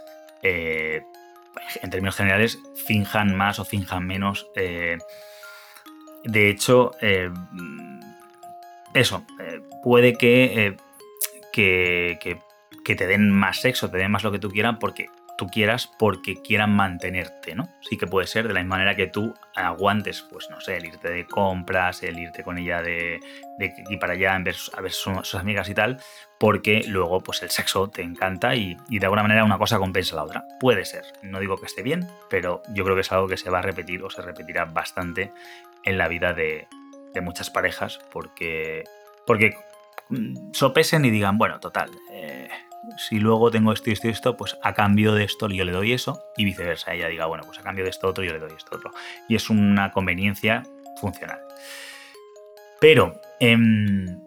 [0.44, 1.02] eh,
[1.82, 4.52] en términos generales, finjan más o finjan menos.
[4.56, 5.00] Eh,
[6.26, 6.92] de hecho,
[8.94, 9.26] eso,
[9.82, 10.78] puede que,
[11.52, 12.40] que,
[12.84, 15.10] te den más sexo, te den más lo que tú quieras, porque
[15.42, 17.68] tú quieras porque quieran mantenerte, ¿no?
[17.82, 20.86] Sí que puede ser de la misma manera que tú aguantes, pues no sé, el
[20.86, 23.20] irte de compras, el irte con ella de,
[23.58, 26.00] de aquí para allá, a ver sus, amigas y tal,
[26.40, 30.26] porque luego pues el sexo te encanta y, de alguna manera una cosa compensa la
[30.26, 30.46] otra.
[30.60, 33.50] Puede ser, no digo que esté bien, pero yo creo que es algo que se
[33.50, 35.32] va a repetir o se repetirá bastante
[35.84, 36.68] en la vida de,
[37.20, 38.84] muchas parejas, porque,
[39.26, 39.56] porque
[40.10, 42.48] mm, sopesen y digan, bueno, total, eh,
[42.98, 45.72] si luego tengo esto y esto y esto, pues a cambio de esto yo le
[45.72, 46.94] doy eso y viceversa.
[46.94, 48.92] Ella diga, bueno, pues a cambio de esto otro yo le doy esto otro.
[49.28, 50.64] Y es una conveniencia
[51.00, 51.40] funcional.
[52.80, 54.22] Pero em,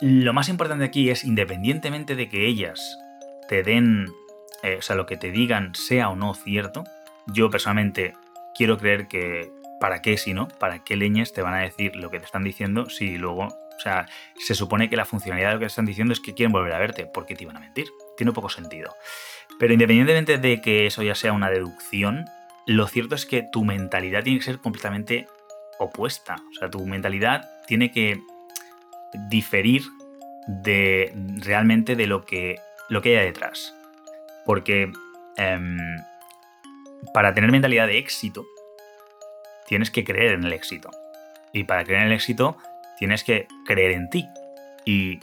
[0.00, 2.98] lo más importante aquí es, independientemente de que ellas
[3.48, 4.06] te den,
[4.62, 6.84] eh, o sea, lo que te digan sea o no cierto,
[7.26, 8.14] yo personalmente
[8.54, 10.48] quiero creer que, ¿para qué si no?
[10.48, 13.48] ¿Para qué leñes te van a decir lo que te están diciendo si luego
[13.78, 14.06] o sea,
[14.36, 16.78] se supone que la funcionalidad de lo que están diciendo es que quieren volver a
[16.78, 17.06] verte.
[17.06, 17.86] ¿Por qué te iban a mentir?
[18.16, 18.92] Tiene poco sentido.
[19.58, 22.26] Pero independientemente de que eso ya sea una deducción,
[22.66, 25.28] lo cierto es que tu mentalidad tiene que ser completamente
[25.78, 26.36] opuesta.
[26.50, 28.20] O sea, tu mentalidad tiene que
[29.28, 29.82] diferir
[30.48, 31.12] de
[31.44, 32.58] realmente de lo que,
[32.88, 33.74] lo que hay detrás.
[34.44, 34.90] Porque
[35.36, 35.78] em,
[37.14, 38.44] para tener mentalidad de éxito,
[39.68, 40.90] tienes que creer en el éxito.
[41.52, 42.56] Y para creer en el éxito,
[42.98, 44.28] tienes que creer en ti.
[44.84, 45.20] Y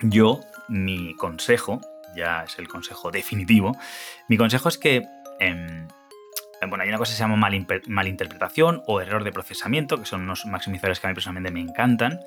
[0.00, 1.80] yo, mi consejo,
[2.14, 3.76] ya es el consejo definitivo.
[4.28, 5.04] Mi consejo es que,
[5.40, 5.88] em,
[6.68, 7.50] bueno, hay una cosa que se llama
[7.86, 12.20] malinterpretación o error de procesamiento, que son unos maximizadores que a mí personalmente me encantan,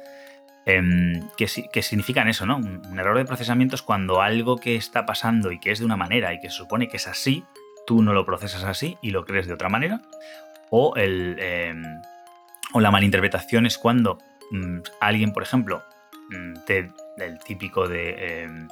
[0.65, 2.57] em, que, que, significan eso, ¿no?
[2.57, 5.95] Un, error de procesamiento es cuando algo que está pasando y que es de una
[5.95, 7.43] manera y que se supone que es así,
[7.85, 10.01] tú no lo procesas así y lo crees de otra manera.
[10.71, 11.83] O, el, em,
[12.73, 14.17] o la malinterpretación es cuando
[14.51, 15.83] mm, alguien, por ejemplo,
[16.29, 16.53] mm,
[17.17, 18.67] el típico de em,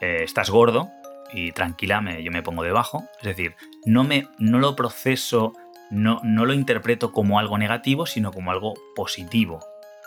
[0.00, 0.90] eh, estás gordo
[1.32, 3.04] y tranquila, yo me pongo debajo.
[3.20, 3.54] Es decir,
[3.84, 5.52] no, me, no lo proceso,
[5.90, 9.60] no, no lo interpreto como algo negativo, sino como algo positivo.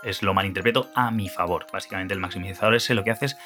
[0.04, 1.68] Es lo malinterpreto a mi favor.
[1.72, 3.38] Básicamente el maximizador ese lo que hace es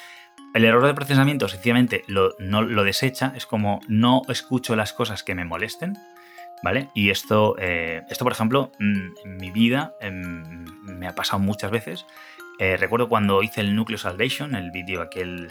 [0.54, 5.22] el error de procesamiento sencillamente lo, no, lo desecha, es como no escucho las cosas
[5.22, 5.98] que me molesten,
[6.62, 6.90] ¿vale?
[6.94, 11.70] Y esto, eh, esto por ejemplo, mm, en mi vida em, me ha pasado muchas
[11.70, 12.06] veces.
[12.58, 15.50] Eh, recuerdo cuando hice el Nucleo Salvation, el vídeo aquel,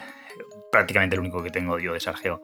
[0.71, 2.41] prácticamente el único que tengo yo de Sargeo,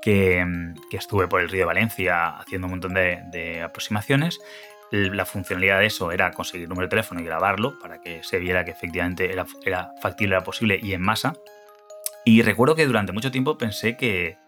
[0.00, 4.40] que, em, que estuve por el río de Valencia haciendo un montón de, aproximaciones.
[4.90, 8.38] La funcionalidad de eso era conseguir el número de teléfono y grabarlo para que se
[8.38, 11.34] viera que efectivamente era, era factible, era posible y en masa.
[12.24, 14.38] Y recuerdo que durante mucho tiempo pensé que,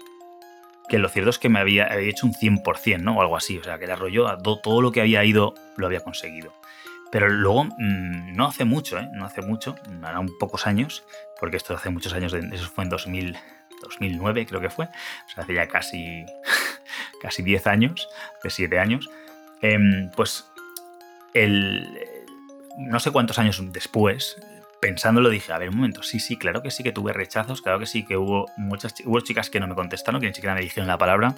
[0.91, 3.17] que lo cierto es que me había, hecho un 100%, ¿no?
[3.17, 3.57] O algo así.
[3.59, 4.27] O sea, que el arroyo,
[4.63, 6.53] todo lo que había ido, lo había conseguido.
[7.13, 9.09] Pero luego, mm, no hace mucho, ¿eh?
[9.15, 11.05] No hace mucho, hará un pocos años,
[11.39, 13.39] porque esto hace muchos años, eso fue en 2000,
[13.83, 16.27] 2009 creo que fue, o sea, hace ya casi,
[17.23, 18.09] casi 10 años,
[18.43, 19.09] de 7 años,
[19.63, 20.45] em, pues
[21.35, 22.01] el,
[22.79, 24.37] no sé cuántos años después,
[24.81, 27.79] pensándolo dije, a ver, un momento, sí, sí, claro que sí que tuve rechazos, claro
[27.79, 30.63] que sí que hubo muchas hubo chicas que no me contestaron, que ni siquiera me
[30.63, 31.35] dijeron la palabra,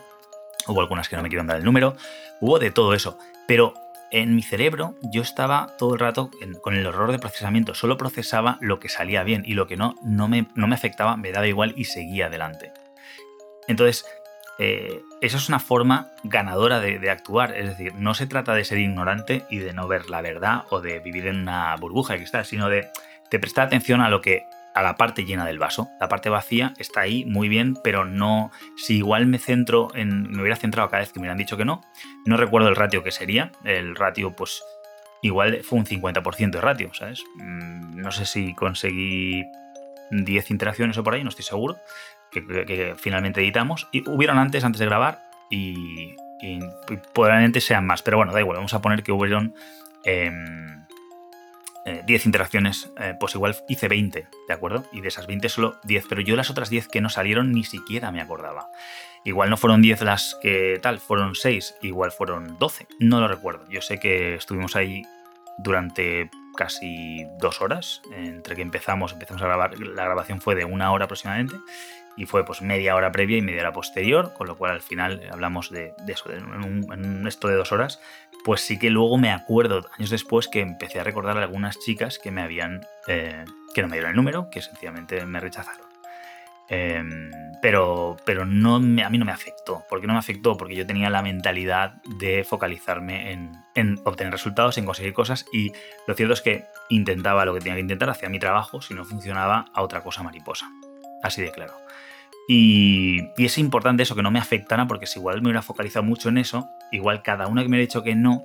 [0.66, 1.96] hubo algunas que no me quisieron dar el número,
[2.40, 3.18] hubo de todo eso,
[3.48, 3.74] pero
[4.12, 6.30] en mi cerebro yo estaba todo el rato
[6.60, 9.96] con el error de procesamiento, solo procesaba lo que salía bien y lo que no,
[10.02, 12.72] no me, no me afectaba, me daba igual y seguía adelante.
[13.68, 14.04] Entonces,
[14.58, 18.64] eh, eso es una forma ganadora de, de, actuar, es decir, no se trata de
[18.64, 22.18] ser ignorante y de no ver la verdad o de vivir en una burbuja de
[22.18, 22.90] cristal, sino de
[23.32, 25.88] te presta atención a lo que a la parte llena del vaso.
[25.98, 28.50] La parte vacía está ahí muy bien, pero no.
[28.76, 30.30] Si igual me centro en.
[30.30, 31.80] me hubiera centrado cada vez que me hubieran dicho que no.
[32.26, 33.50] No recuerdo el ratio que sería.
[33.64, 34.62] El ratio, pues.
[35.22, 37.24] Igual fue un 50% de ratio, ¿sabes?
[37.36, 39.46] Mm, no sé si conseguí
[40.10, 41.78] 10 interacciones o por ahí, no estoy seguro.
[42.30, 43.88] Que, finalmente editamos.
[43.92, 45.22] Y hubieron antes, antes de grabar.
[45.48, 46.16] Y,
[47.14, 48.02] probablemente sean más.
[48.02, 48.56] Pero bueno, da igual.
[48.56, 49.54] Vamos a poner que hubieron.
[51.84, 54.84] Em, 10 eh, interacciones, eh, pues igual hice 20, ¿de acuerdo?
[54.92, 57.64] Y de esas 20 solo 10, pero yo las otras 10 que no salieron ni
[57.64, 58.68] siquiera me acordaba.
[59.24, 63.64] Igual no fueron 10 las que tal, fueron 6, igual fueron 12, no lo recuerdo.
[63.68, 65.02] Yo sé que estuvimos ahí
[65.58, 70.92] durante casi dos horas, entre que empezamos, empezamos a grabar, la grabación fue de una
[70.92, 71.56] hora aproximadamente,
[72.16, 75.22] y fue pues media hora previa y media hora posterior, con lo cual al final
[75.30, 78.00] hablamos de, eso, de un, esto de dos horas,
[78.44, 82.18] pues sí que luego me acuerdo años después que empecé a recordar a algunas chicas
[82.18, 85.92] que me habían, eh, que no me dieron el número, que sencillamente me rechazaron.
[86.68, 87.30] Em,
[87.60, 89.84] pero pero no a mí no me afectó.
[89.90, 90.56] ¿Por qué no me afectó?
[90.56, 95.72] Porque yo tenía la mentalidad de focalizarme en, en, obtener resultados, en conseguir cosas y
[96.06, 99.04] lo cierto es que intentaba lo que tenía que intentar, hacía mi trabajo, si no
[99.04, 100.66] funcionaba a otra cosa mariposa.
[101.22, 101.81] Así de claro.
[102.48, 106.28] Y, es importante eso, que no me afectara, porque si igual me hubiera focalizado mucho
[106.28, 108.44] en eso, igual cada una que me hubiera dicho que no,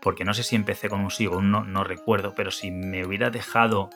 [0.00, 2.70] porque no sé si empecé con un sí o un no, no recuerdo, pero si
[2.70, 3.90] me hubiera dejado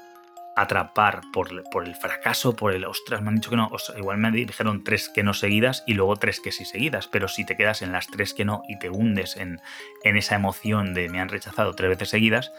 [0.54, 4.84] atrapar por, el fracaso, por el ostras, me han dicho que no, igual me dijeron
[4.84, 7.92] tres que no seguidas y luego tres que sí seguidas, pero si te quedas en
[7.92, 9.60] las tres que no y te hundes en,
[10.04, 12.52] esa emoción de me han rechazado tres veces seguidas,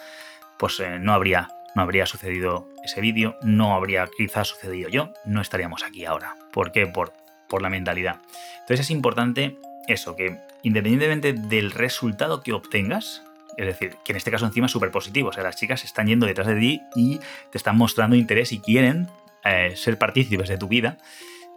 [0.57, 5.41] pues eh, no habría no habría sucedido ese vídeo, no habría quizás sucedido yo, no
[5.41, 6.36] estaríamos aquí ahora.
[6.51, 6.88] ¿Por qué?
[6.88, 7.13] Por,
[7.47, 8.17] por la mentalidad.
[8.61, 9.57] Entonces es importante
[9.88, 13.24] eso, que independientemente del resultado que obtengas,
[13.57, 16.07] es decir, que en este caso encima es súper positivo, o sea, las chicas están
[16.07, 17.19] yendo detrás de ti y
[17.51, 19.07] te están mostrando interés y quieren
[19.43, 20.97] eh, ser partícipes de tu vida,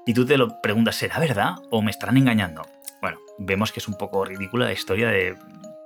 [0.05, 2.63] y tú te lo preguntas, ¿será verdad o me estarán engañando?
[3.01, 5.37] Bueno, vemos que es un poco ridícula la historia de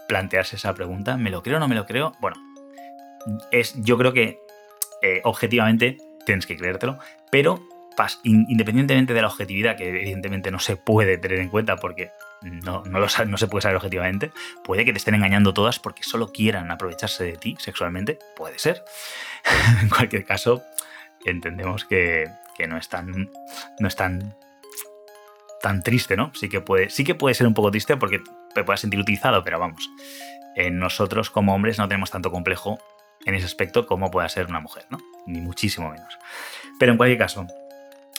[0.08, 2.12] plantearse esa pregunta, ¿me lo creo o no me lo creo?
[2.20, 2.36] Bueno,
[3.50, 4.40] es, yo creo que
[5.02, 6.98] eh, objetivamente tienes que creértelo,
[7.30, 7.60] pero
[8.22, 12.10] independientemente de la objetividad, que evidentemente no se puede tener en cuenta porque
[12.40, 14.32] no, no, no se puede saber objetivamente,
[14.64, 18.82] puede que te estén engañando todas porque solo quieran aprovecharse de ti sexualmente, puede ser.
[19.82, 20.62] en cualquier caso,
[21.26, 22.30] entendemos que,
[22.66, 23.30] no es tan,
[23.78, 24.34] no es tan,
[25.62, 26.32] tan triste, ¿no?
[26.34, 28.20] Sí que, puede, sí que puede ser un poco triste porque
[28.54, 29.90] te puedas sentir utilizado, pero vamos,
[30.70, 32.78] nosotros como hombres no tenemos tanto complejo
[33.24, 34.98] en ese aspecto como pueda ser una mujer, ¿no?
[35.26, 36.18] Ni muchísimo menos.
[36.78, 37.46] Pero en cualquier caso,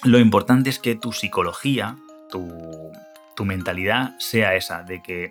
[0.04, 1.98] lo importante es que tu psicología,
[2.30, 2.92] tu,
[3.36, 5.30] tu mentalidad sea esa, de que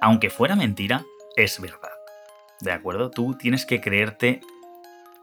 [0.00, 1.04] aunque fuera mentira,
[1.36, 1.90] es verdad.
[2.60, 3.10] ¿De acuerdo?
[3.10, 4.40] Tú tienes que creerte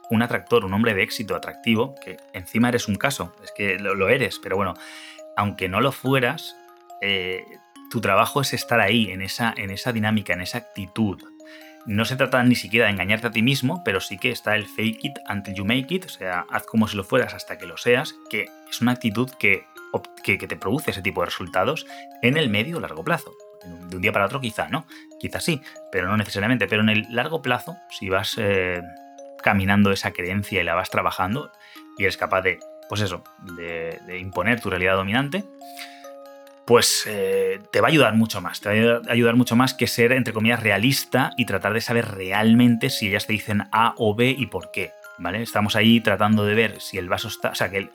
[0.09, 4.07] un atractor, un hombre de éxito atractivo, que encima eres un caso, es que lo,
[4.09, 4.75] eres, pero bueno,
[5.35, 6.55] aunque no lo fueras,
[7.01, 7.43] eh,
[7.89, 11.21] tu trabajo es estar ahí, en esa, en esa dinámica, en esa actitud.
[11.85, 14.65] No se trata ni siquiera de engañarte a ti mismo, pero sí que está el
[14.65, 17.67] fake it until you make it, o sea, haz como si lo fueras hasta que
[17.67, 19.65] lo seas, que es una actitud que,
[20.23, 21.85] que, te produce ese tipo de resultados
[22.21, 23.31] en el medio o largo plazo.
[23.89, 24.85] De un día para otro quizá no,
[25.19, 25.61] quizá sí,
[25.91, 26.67] pero no necesariamente.
[26.67, 28.81] Pero en el largo plazo, si vas eh,
[29.41, 31.51] caminando esa creencia y la vas trabajando
[31.97, 32.59] y eres capaz de,
[32.89, 33.23] pues eso,
[33.57, 35.43] de, imponer tu realidad dominante,
[36.65, 38.59] pues eh, te va a ayudar mucho más.
[38.59, 42.07] Te va a ayudar mucho más que ser, entre comillas, realista y tratar de saber
[42.09, 44.91] realmente si ellas te dicen A o B y por qué.
[45.17, 45.41] ¿Vale?
[45.41, 47.51] Estamos ahí tratando de ver si el vaso está.
[47.51, 47.89] O sea, que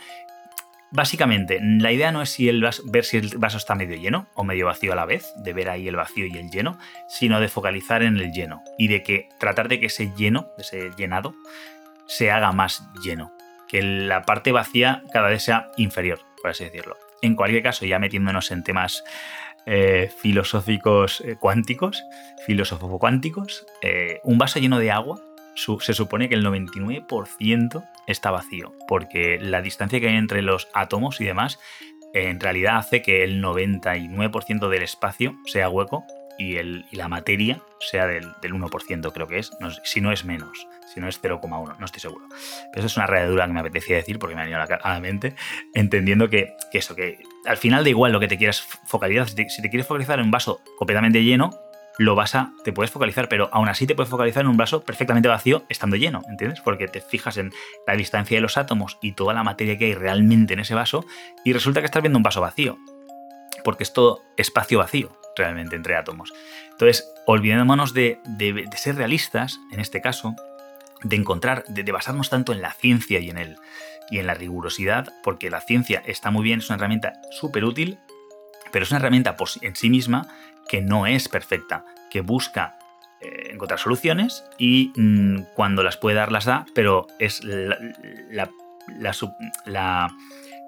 [0.93, 4.43] Básicamente, la idea no es si el ver si el vaso está medio lleno o
[4.43, 7.49] medio vacío a la vez, de ver ahí el vacío y el lleno, sino de
[7.49, 11.37] focalizar en el lleno y de que tratar de que ese lleno, ese llenado,
[12.09, 13.31] se haga más lleno,
[13.69, 16.97] que la parte vacía cada vez sea inferior, por así decirlo.
[17.23, 19.05] En cualquier caso, ya metiéndonos en temas
[19.67, 22.03] eh, filosóficos eh, cuánticos,
[22.47, 25.21] filósofo cuánticos, eh, un vaso lleno de agua
[25.55, 31.21] se supone que el 99% está vacío, porque la distancia que hay entre los átomos
[31.21, 31.59] y demás
[32.15, 36.05] en realidad hace que el 99% del espacio sea hueco
[36.39, 39.51] y, el, la materia sea del, 1%, creo que es,
[39.85, 42.27] si no es menos, si no es 0,1, no estoy seguro.
[42.29, 45.01] Pero eso es una realidad que me apetecía decir porque me ha venido a la,
[45.01, 45.35] mente,
[45.75, 49.49] entendiendo que, eso, que al final da igual lo que te quieras focalizar, si te,
[49.49, 51.51] si te quieres focalizar en un vaso completamente lleno,
[51.99, 54.83] lo vas a, te puedes focalizar, pero aún así te puedes focalizar en un vaso
[54.85, 56.61] perfectamente vacío estando lleno, ¿entiendes?
[56.63, 57.53] Porque te fijas en
[57.87, 61.05] la distancia de los átomos y toda la materia que hay realmente en ese vaso
[61.45, 62.79] y resulta que estás viendo un vaso vacío,
[63.65, 66.33] porque es todo espacio vacío realmente entre átomos.
[66.71, 68.19] Entonces, olvidémonos de,
[68.77, 70.35] ser realistas en este caso,
[71.03, 73.57] de encontrar, de, basarnos tanto en la ciencia y en, el,
[74.11, 77.99] y en la rigurosidad, porque la ciencia está muy bien, es una herramienta súper útil,
[78.73, 80.29] pero es una herramienta en sí misma
[80.69, 82.79] que no es perfecta, que busca
[83.21, 88.51] eh, encontrar soluciones y mm, cuando las puede dar las da, pero es la,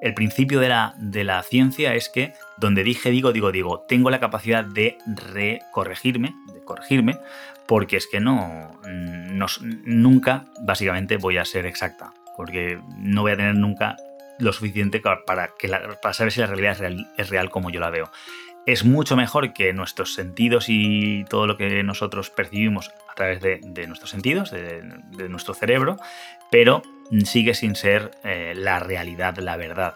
[0.03, 4.11] el principio de la, de la, ciencia es que donde dije digo, digo, digo, tengo
[4.11, 7.19] la capacidad de recorregirme, de corregirme,
[7.67, 9.39] porque es que no, mm,
[9.85, 13.97] nunca básicamente voy a ser exacta, porque no voy a tener nunca
[14.41, 17.79] lo suficiente para, que para saber si la realidad es real, es real como yo
[17.79, 18.11] la veo.
[18.67, 23.87] Es mucho mejor que nuestros sentidos y todo lo que nosotros percibimos a través de,
[23.87, 25.97] nuestros sentidos, de, nuestro cerebro,
[26.53, 26.83] pero
[27.25, 29.95] sigue sin ser eh, la realidad, la verdad.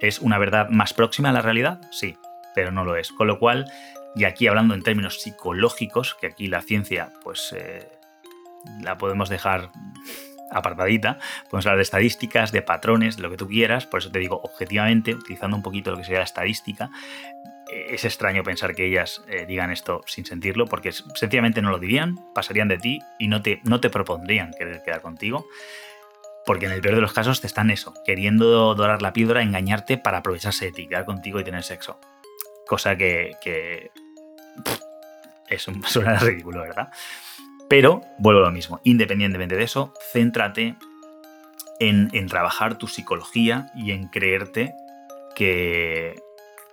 [0.00, 1.82] ¿Es una verdad más próxima a la realidad?
[1.92, 2.16] Sí,
[2.54, 3.12] pero no lo es.
[3.12, 3.70] Con lo cual,
[4.16, 7.88] y aquí hablando en términos psicológicos, que aquí la ciencia, pues eh,
[8.80, 9.70] la podemos dejar
[10.50, 14.18] apartadita, podemos hablar de estadísticas, de patrones, de lo que tú quieras, por eso te
[14.18, 16.90] digo, objetivamente, utilizando un poquito lo que sería la estadística,
[17.72, 22.18] es extraño pensar que ellas eh, digan esto sin sentirlo, porque sencillamente no lo dirían,
[22.34, 25.46] pasarían de ti y no te, no te propondrían querer quedar contigo.
[26.44, 29.96] Porque en el peor de los casos te están eso, queriendo dorar la píldora, engañarte
[29.96, 32.00] para aprovecharse de ti, quedar contigo y tener sexo.
[32.66, 33.90] Cosa que, que
[35.48, 36.88] es un, suena ridículo, ¿verdad?
[37.68, 40.74] Pero vuelvo a lo mismo, independientemente de eso, céntrate
[41.78, 44.74] en, en trabajar tu psicología y en creerte
[45.34, 46.20] que,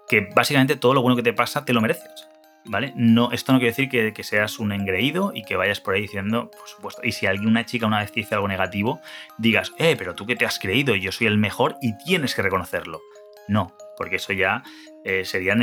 [0.10, 2.28] que básicamente todo lo bueno que te pasa te lo mereces.
[2.66, 2.92] ¿Vale?
[2.96, 6.52] No, esto no quiere decir que, seas un engreído y que vayas por ahí diciendo,
[6.52, 9.00] por supuesto, y si alguna chica una vez te dice algo negativo,
[9.38, 12.42] digas, eh, pero tú que te has creído, yo soy el mejor y tienes que
[12.42, 13.00] reconocerlo.
[13.48, 14.62] No, porque eso ya
[15.06, 15.56] eh, sería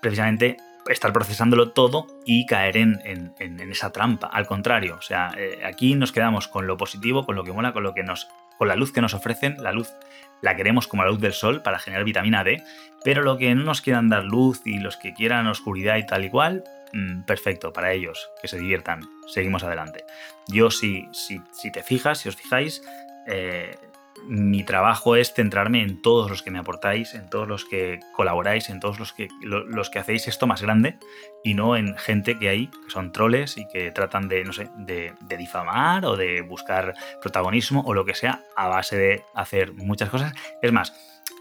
[0.00, 0.56] precisamente
[0.88, 3.34] estar procesándolo todo y caer en,
[3.70, 4.28] esa trampa.
[4.28, 7.72] Al contrario, o sea, eh, aquí nos quedamos con lo positivo, con lo que mola,
[7.72, 8.28] con lo que nos.
[8.56, 9.88] con la luz que nos ofrecen, la luz
[10.40, 12.62] la queremos como la luz del sol para generar vitamina D,
[13.04, 16.24] pero lo que no nos quieran dar luz y los que quieran oscuridad y tal
[16.24, 20.04] y cual, mm, perfecto, para ellos, que se diviertan, seguimos adelante.
[20.46, 22.82] Yo si, si, si te fijas, si os fijáis,
[23.26, 23.76] eh,
[24.26, 28.68] mi trabajo es centrarme en todos los que me aportáis, en todos los que colaboráis,
[28.68, 30.98] en todos los que, los que hacéis esto más grande
[31.44, 34.68] y no en gente que hay que son troles y que tratan de, no sé,
[34.76, 40.10] de, difamar o de buscar protagonismo o lo que sea a base de hacer muchas
[40.10, 40.32] cosas.
[40.62, 40.92] Es más,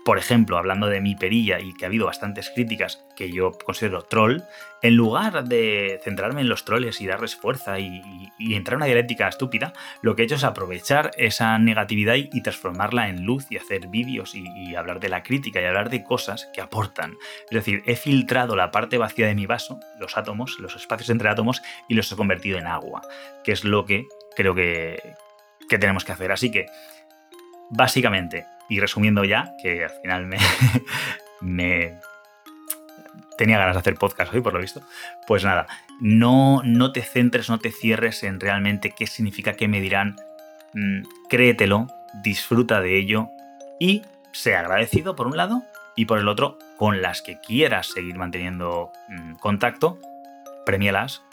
[0.07, 4.03] por ejemplo, hablando de mi perilla y que ha habido bastantes críticas que yo considero
[4.03, 4.39] troll,
[4.81, 8.01] en lugar de centrarme en los troles y darles fuerza y,
[8.39, 13.09] entrar en una dialéctica estúpida, lo que he hecho es aprovechar esa negatividad y, transformarla
[13.09, 16.61] en luz y hacer vídeos y, hablar de la crítica y hablar de cosas que
[16.61, 17.17] aportan.
[17.49, 21.27] Es decir, he filtrado la parte vacía de mi vaso, los átomos, los espacios entre
[21.27, 23.01] átomos, y los he convertido en agua,
[23.43, 24.05] que es lo que
[24.37, 25.01] creo que
[25.67, 26.31] tenemos que hacer.
[26.31, 26.67] Así que,
[27.71, 30.27] básicamente, y resumiendo ya, que al final
[31.41, 31.99] me,
[33.37, 34.81] tenía ganas de hacer podcast hoy, por lo visto.
[35.25, 35.67] Pues nada,
[36.01, 40.17] no, no te centres, no te cierres en realmente qué significa, qué me dirán.
[40.73, 41.87] Mm, créetelo,
[42.23, 43.29] disfruta de ello
[43.79, 44.01] y
[44.33, 45.63] sea agradecido por un lado
[45.95, 49.99] y por el otro, con las que quieras seguir manteniendo mm, contacto,
[50.65, 51.23] premialas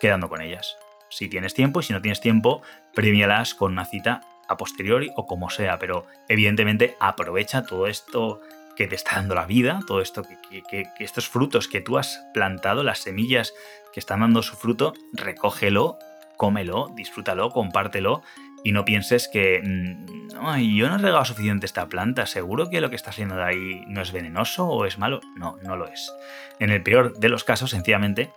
[0.00, 0.76] quedando con ellas.
[1.08, 2.62] Si tienes tiempo y si no tienes tiempo,
[2.94, 8.40] premialas con una cita a posteriori o como sea, pero evidentemente aprovecha todo esto
[8.76, 12.82] que te está dando la vida, todo esto que, estos frutos que tú has plantado,
[12.82, 13.54] las semillas
[13.92, 15.98] que están dando su fruto, recógelo,
[16.36, 18.22] cómelo, disfrútalo, compártelo
[18.62, 22.90] y no pienses que mm, yo no he regado suficiente esta planta, seguro que lo
[22.90, 25.20] que está saliendo de ahí no es venenoso o es malo.
[25.36, 26.12] No, no lo es.
[26.58, 28.30] En el peor de los casos, sencillamente,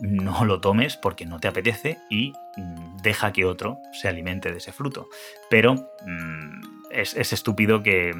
[0.00, 4.58] no lo tomes porque no te apetece y mm, deja que otro se alimente de
[4.58, 5.08] ese fruto.
[5.50, 5.74] Pero
[6.06, 8.14] mm, es, estúpido que,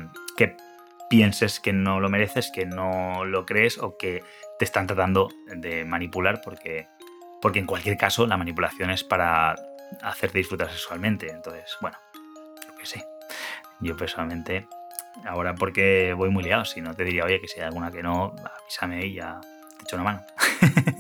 [1.09, 4.23] pienses que no lo mereces, que no lo crees o que
[4.59, 6.89] te están tratando de manipular porque,
[7.41, 9.55] porque en cualquier caso la manipulación es para
[10.03, 11.31] hacerte disfrutar sexualmente.
[11.31, 13.07] Entonces, bueno, yo qué sé.
[13.81, 14.67] Yo personalmente,
[15.25, 18.03] ahora porque voy muy liado, si no te diría, oye, que si hay alguna que
[18.03, 19.41] no, avísame y ya
[19.79, 20.25] te echo una mano.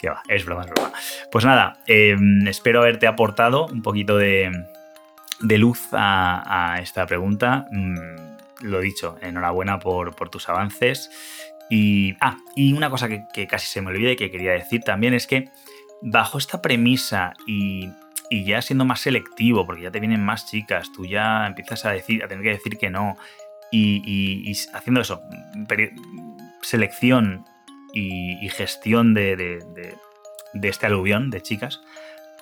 [0.00, 0.92] que va, es broma, es broma.
[1.30, 4.50] Pues nada, em, espero haberte aportado un poquito de,
[5.40, 7.66] luz a, esta pregunta.
[7.70, 11.10] Mm, lo dicho, enhorabuena por, tus avances.
[11.68, 15.14] Y, ah, y una cosa que, casi se me olvida y que quería decir también
[15.14, 15.50] es que
[16.02, 17.90] bajo esta premisa y,
[18.30, 22.24] ya siendo más selectivo, porque ya te vienen más chicas, tú ya empiezas a decir,
[22.24, 23.16] a tener que decir que no,
[23.72, 25.20] y haciendo eso,
[26.62, 27.44] selección
[27.92, 29.58] y, gestión de,
[30.62, 31.80] este aluvión de chicas,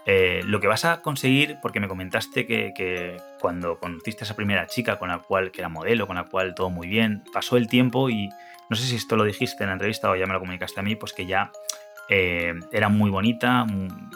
[0.06, 4.66] eh, lo que vas a conseguir, porque me comentaste que, cuando conociste a esa primera
[4.66, 7.68] chica con la cual, que era modelo, con la cual todo muy bien, pasó el
[7.68, 8.28] tiempo y
[8.70, 10.82] no sé si esto lo dijiste en la entrevista o ya me lo comunicaste a
[10.82, 11.50] mí, pues que ya
[12.08, 13.66] eh, era muy bonita,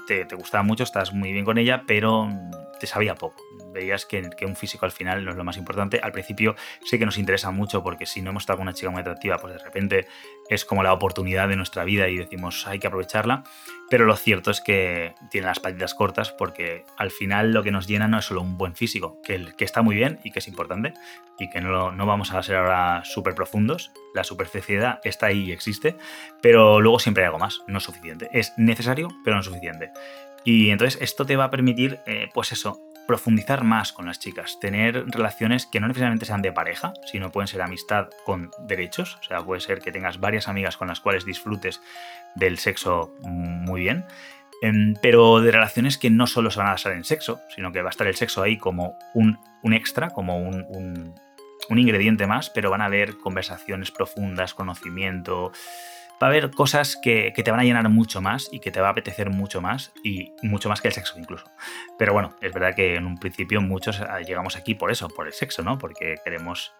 [0.06, 2.28] te, te, gustaba mucho, estás muy bien con ella, pero
[2.82, 3.40] te sabía poco
[3.72, 6.00] veías que, un físico al final no es lo más importante.
[6.02, 8.90] Al principio sí que nos interesa mucho porque si no hemos estado con una chica
[8.90, 10.06] muy atractiva, pues de repente
[10.48, 13.44] es como la oportunidad de nuestra vida y decimos hay que aprovecharla.
[13.88, 17.86] Pero lo cierto es que tiene las patitas cortas porque al final lo que nos
[17.86, 20.48] llena no es solo un buen físico, que, que está muy bien y que es
[20.48, 20.94] importante
[21.38, 23.92] y que no, no vamos a ser ahora súper profundos.
[24.14, 25.96] La superficialidad está ahí y existe,
[26.40, 28.28] pero luego siempre hay algo más, no es suficiente.
[28.32, 29.90] Es necesario, pero no es suficiente.
[30.44, 34.58] Y entonces esto te va a permitir, eh, pues eso, profundizar más con las chicas,
[34.60, 39.22] tener relaciones que no necesariamente sean de pareja, sino pueden ser amistad con derechos, o
[39.24, 41.80] sea, puede ser que tengas varias amigas con las cuales disfrutes
[42.34, 44.04] del sexo muy bien,
[44.62, 47.82] em, pero de relaciones que no solo se van a basar en sexo, sino que
[47.82, 49.38] va a estar el sexo ahí como un,
[49.72, 51.14] extra, como un,
[51.68, 55.52] un ingrediente más, pero van a haber conversaciones profundas, conocimiento,
[56.20, 58.88] va a haber cosas que, te van a llenar mucho más y que te va
[58.88, 61.46] a apetecer mucho más y mucho más que el sexo incluso.
[61.98, 65.26] Pero bueno, es verdad que en un principio muchos ah, llegamos aquí por eso, por
[65.26, 65.78] el sexo, ¿no?
[65.78, 66.72] Porque queremos,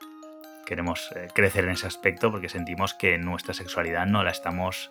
[0.67, 4.91] queremos eh, crecer en ese aspecto porque sentimos que nuestra sexualidad no la estamos...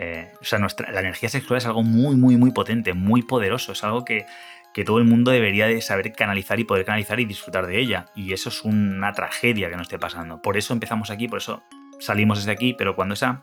[0.00, 3.72] Eh, o sea, nuestra, la energía sexual es algo muy, muy, muy potente, muy poderoso,
[3.72, 4.26] es algo que,
[4.72, 8.06] que todo el mundo debería de saber canalizar y poder canalizar y disfrutar de ella.
[8.14, 10.40] Y eso es una tragedia que nos esté pasando.
[10.40, 11.64] Por eso empezamos aquí, por eso
[11.98, 13.40] salimos desde aquí, pero cuando esa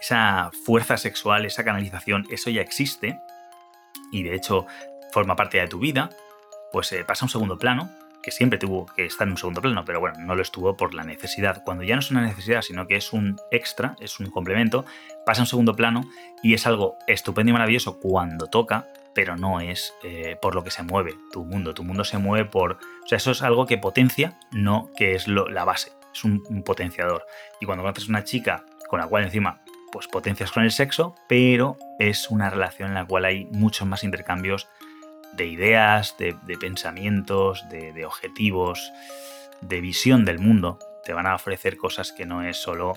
[0.00, 3.18] esa fuerza sexual, esa canalización, eso ya existe
[4.12, 4.66] y de hecho
[5.12, 6.10] forma parte de tu vida,
[6.72, 7.90] pues eh, pasa a un segundo plano,
[8.26, 10.94] que siempre tuvo que estar en un segundo plano, pero bueno, no lo estuvo por
[10.94, 11.62] la necesidad.
[11.64, 14.84] Cuando ya no es una necesidad, sino que es un extra, es un complemento,
[15.24, 16.02] pasa a un segundo plano
[16.42, 20.72] y es algo estupendo y maravilloso cuando toca, pero no es eh, por lo que
[20.72, 21.72] se mueve tu mundo.
[21.72, 22.72] Tu mundo se mueve por...
[22.72, 27.24] O sea, eso es algo que potencia, no que es la base, es un, potenciador.
[27.60, 29.60] Y cuando conoces una chica con la cual encima
[29.96, 34.04] pues potencias con el sexo, pero es una relación en la cual hay muchos más
[34.04, 34.68] intercambios
[35.32, 38.92] de ideas, de, pensamientos, de, objetivos,
[39.62, 40.78] de visión del mundo.
[41.02, 42.92] Te van a ofrecer cosas que no es solo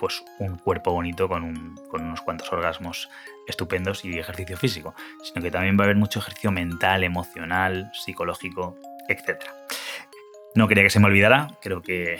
[0.00, 3.08] pues, un cuerpo bonito con, con unos cuantos orgasmos
[3.46, 8.76] estupendos y ejercicio físico, sino que también va a haber mucho ejercicio mental, emocional, psicológico,
[9.08, 9.44] etc.
[10.56, 12.18] No quería que se me olvidara, creo que,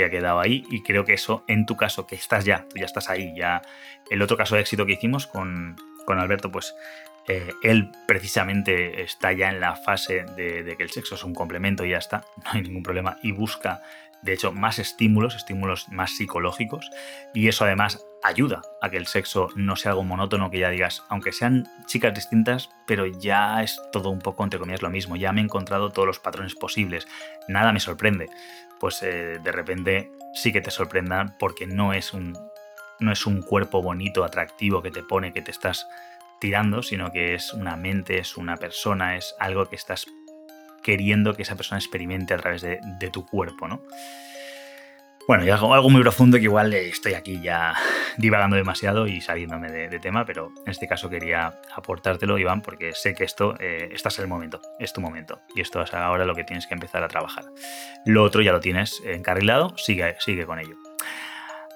[0.00, 2.78] que ha quedado ahí y creo que eso en tu caso, que estás ya, tú
[2.78, 3.62] ya estás ahí, ya
[4.10, 5.76] el otro caso de éxito que hicimos con,
[6.06, 6.74] con Alberto, pues
[7.28, 11.84] eh, él precisamente está ya en la fase de, que el sexo es un complemento
[11.84, 13.82] y ya está, no hay ningún problema, y busca,
[14.22, 16.90] de hecho, más estímulos, estímulos más psicológicos,
[17.34, 21.04] y eso además ayuda a que el sexo no sea algo monótono, que ya digas,
[21.08, 25.32] aunque sean chicas distintas, pero ya es todo un poco, entre comillas, lo mismo, ya
[25.32, 27.06] me he encontrado todos los patrones posibles,
[27.48, 28.28] nada me sorprende,
[28.80, 32.36] pues eh, de repente sí que te sorprendan porque no es un...
[32.98, 35.86] No es un cuerpo bonito, atractivo que te pone, que te estás
[36.38, 40.06] tirando, sino que es una mente, es una persona, es algo que estás
[40.82, 43.82] queriendo que esa persona experimente a través de, tu cuerpo, ¿no?
[45.30, 47.76] Bueno, y algo, algo, muy profundo que igual estoy aquí ya
[48.16, 53.14] divagando demasiado y saliéndome de, tema, pero en este caso quería aportártelo, Iván, porque sé
[53.14, 56.34] que esto, eh, este es el momento, es tu momento, y esto es ahora lo
[56.34, 57.44] que tienes que empezar a trabajar.
[58.04, 60.74] Lo otro ya lo tienes encarrilado, sigue, sigue con ello.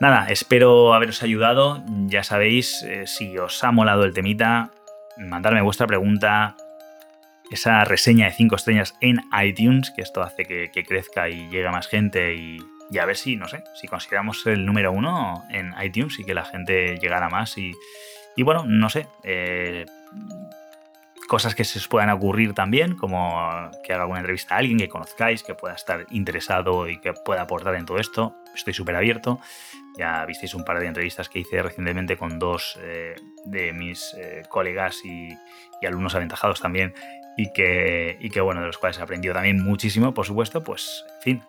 [0.01, 1.81] Nada, espero haberos ayudado.
[2.07, 4.73] Ya sabéis, eh, si os ha molado el temita,
[5.17, 6.57] mandarme vuestra pregunta,
[7.53, 11.87] esa reseña de 5 estrellas en iTunes, que esto hace que, crezca y llegue más
[11.87, 12.59] gente y,
[12.99, 16.45] a ver si, no sé, si consideramos el número uno en iTunes y que la
[16.45, 17.72] gente llegara más y,
[18.43, 19.87] bueno, no sé, eh,
[21.28, 24.89] cosas que se os puedan ocurrir también, como que haga una entrevista a alguien que
[24.89, 28.37] conozcáis, que pueda estar interesado y que pueda aportar en todo esto.
[28.55, 29.41] Estoy súper abierto.
[29.97, 33.14] Ya visteis un par de entrevistas que hice recientemente con dos eh,
[33.45, 35.28] de mis eh, colegas y,
[35.87, 36.95] alumnos aventajados también,
[37.37, 41.05] y que, y que, bueno, de los cuales he aprendido también muchísimo, por supuesto, pues,
[41.16, 41.43] en fin,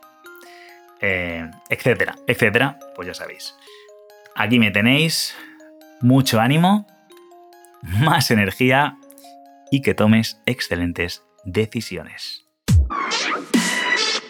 [1.02, 3.56] eh, etcétera, etcétera, pues ya sabéis.
[4.36, 5.36] Aquí me tenéis,
[6.02, 6.88] mucho ánimo,
[7.82, 8.98] más energía
[9.72, 12.46] y que tomes excelentes decisiones.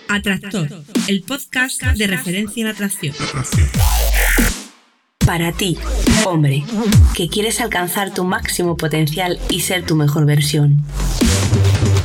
[0.08, 0.68] Atractor,
[1.08, 3.16] el podcast de referencia en atracción.
[5.26, 5.78] Para ti,
[6.26, 6.64] hombre,
[7.16, 10.84] que quieres alcanzar tu máximo potencial y ser tu mejor versión.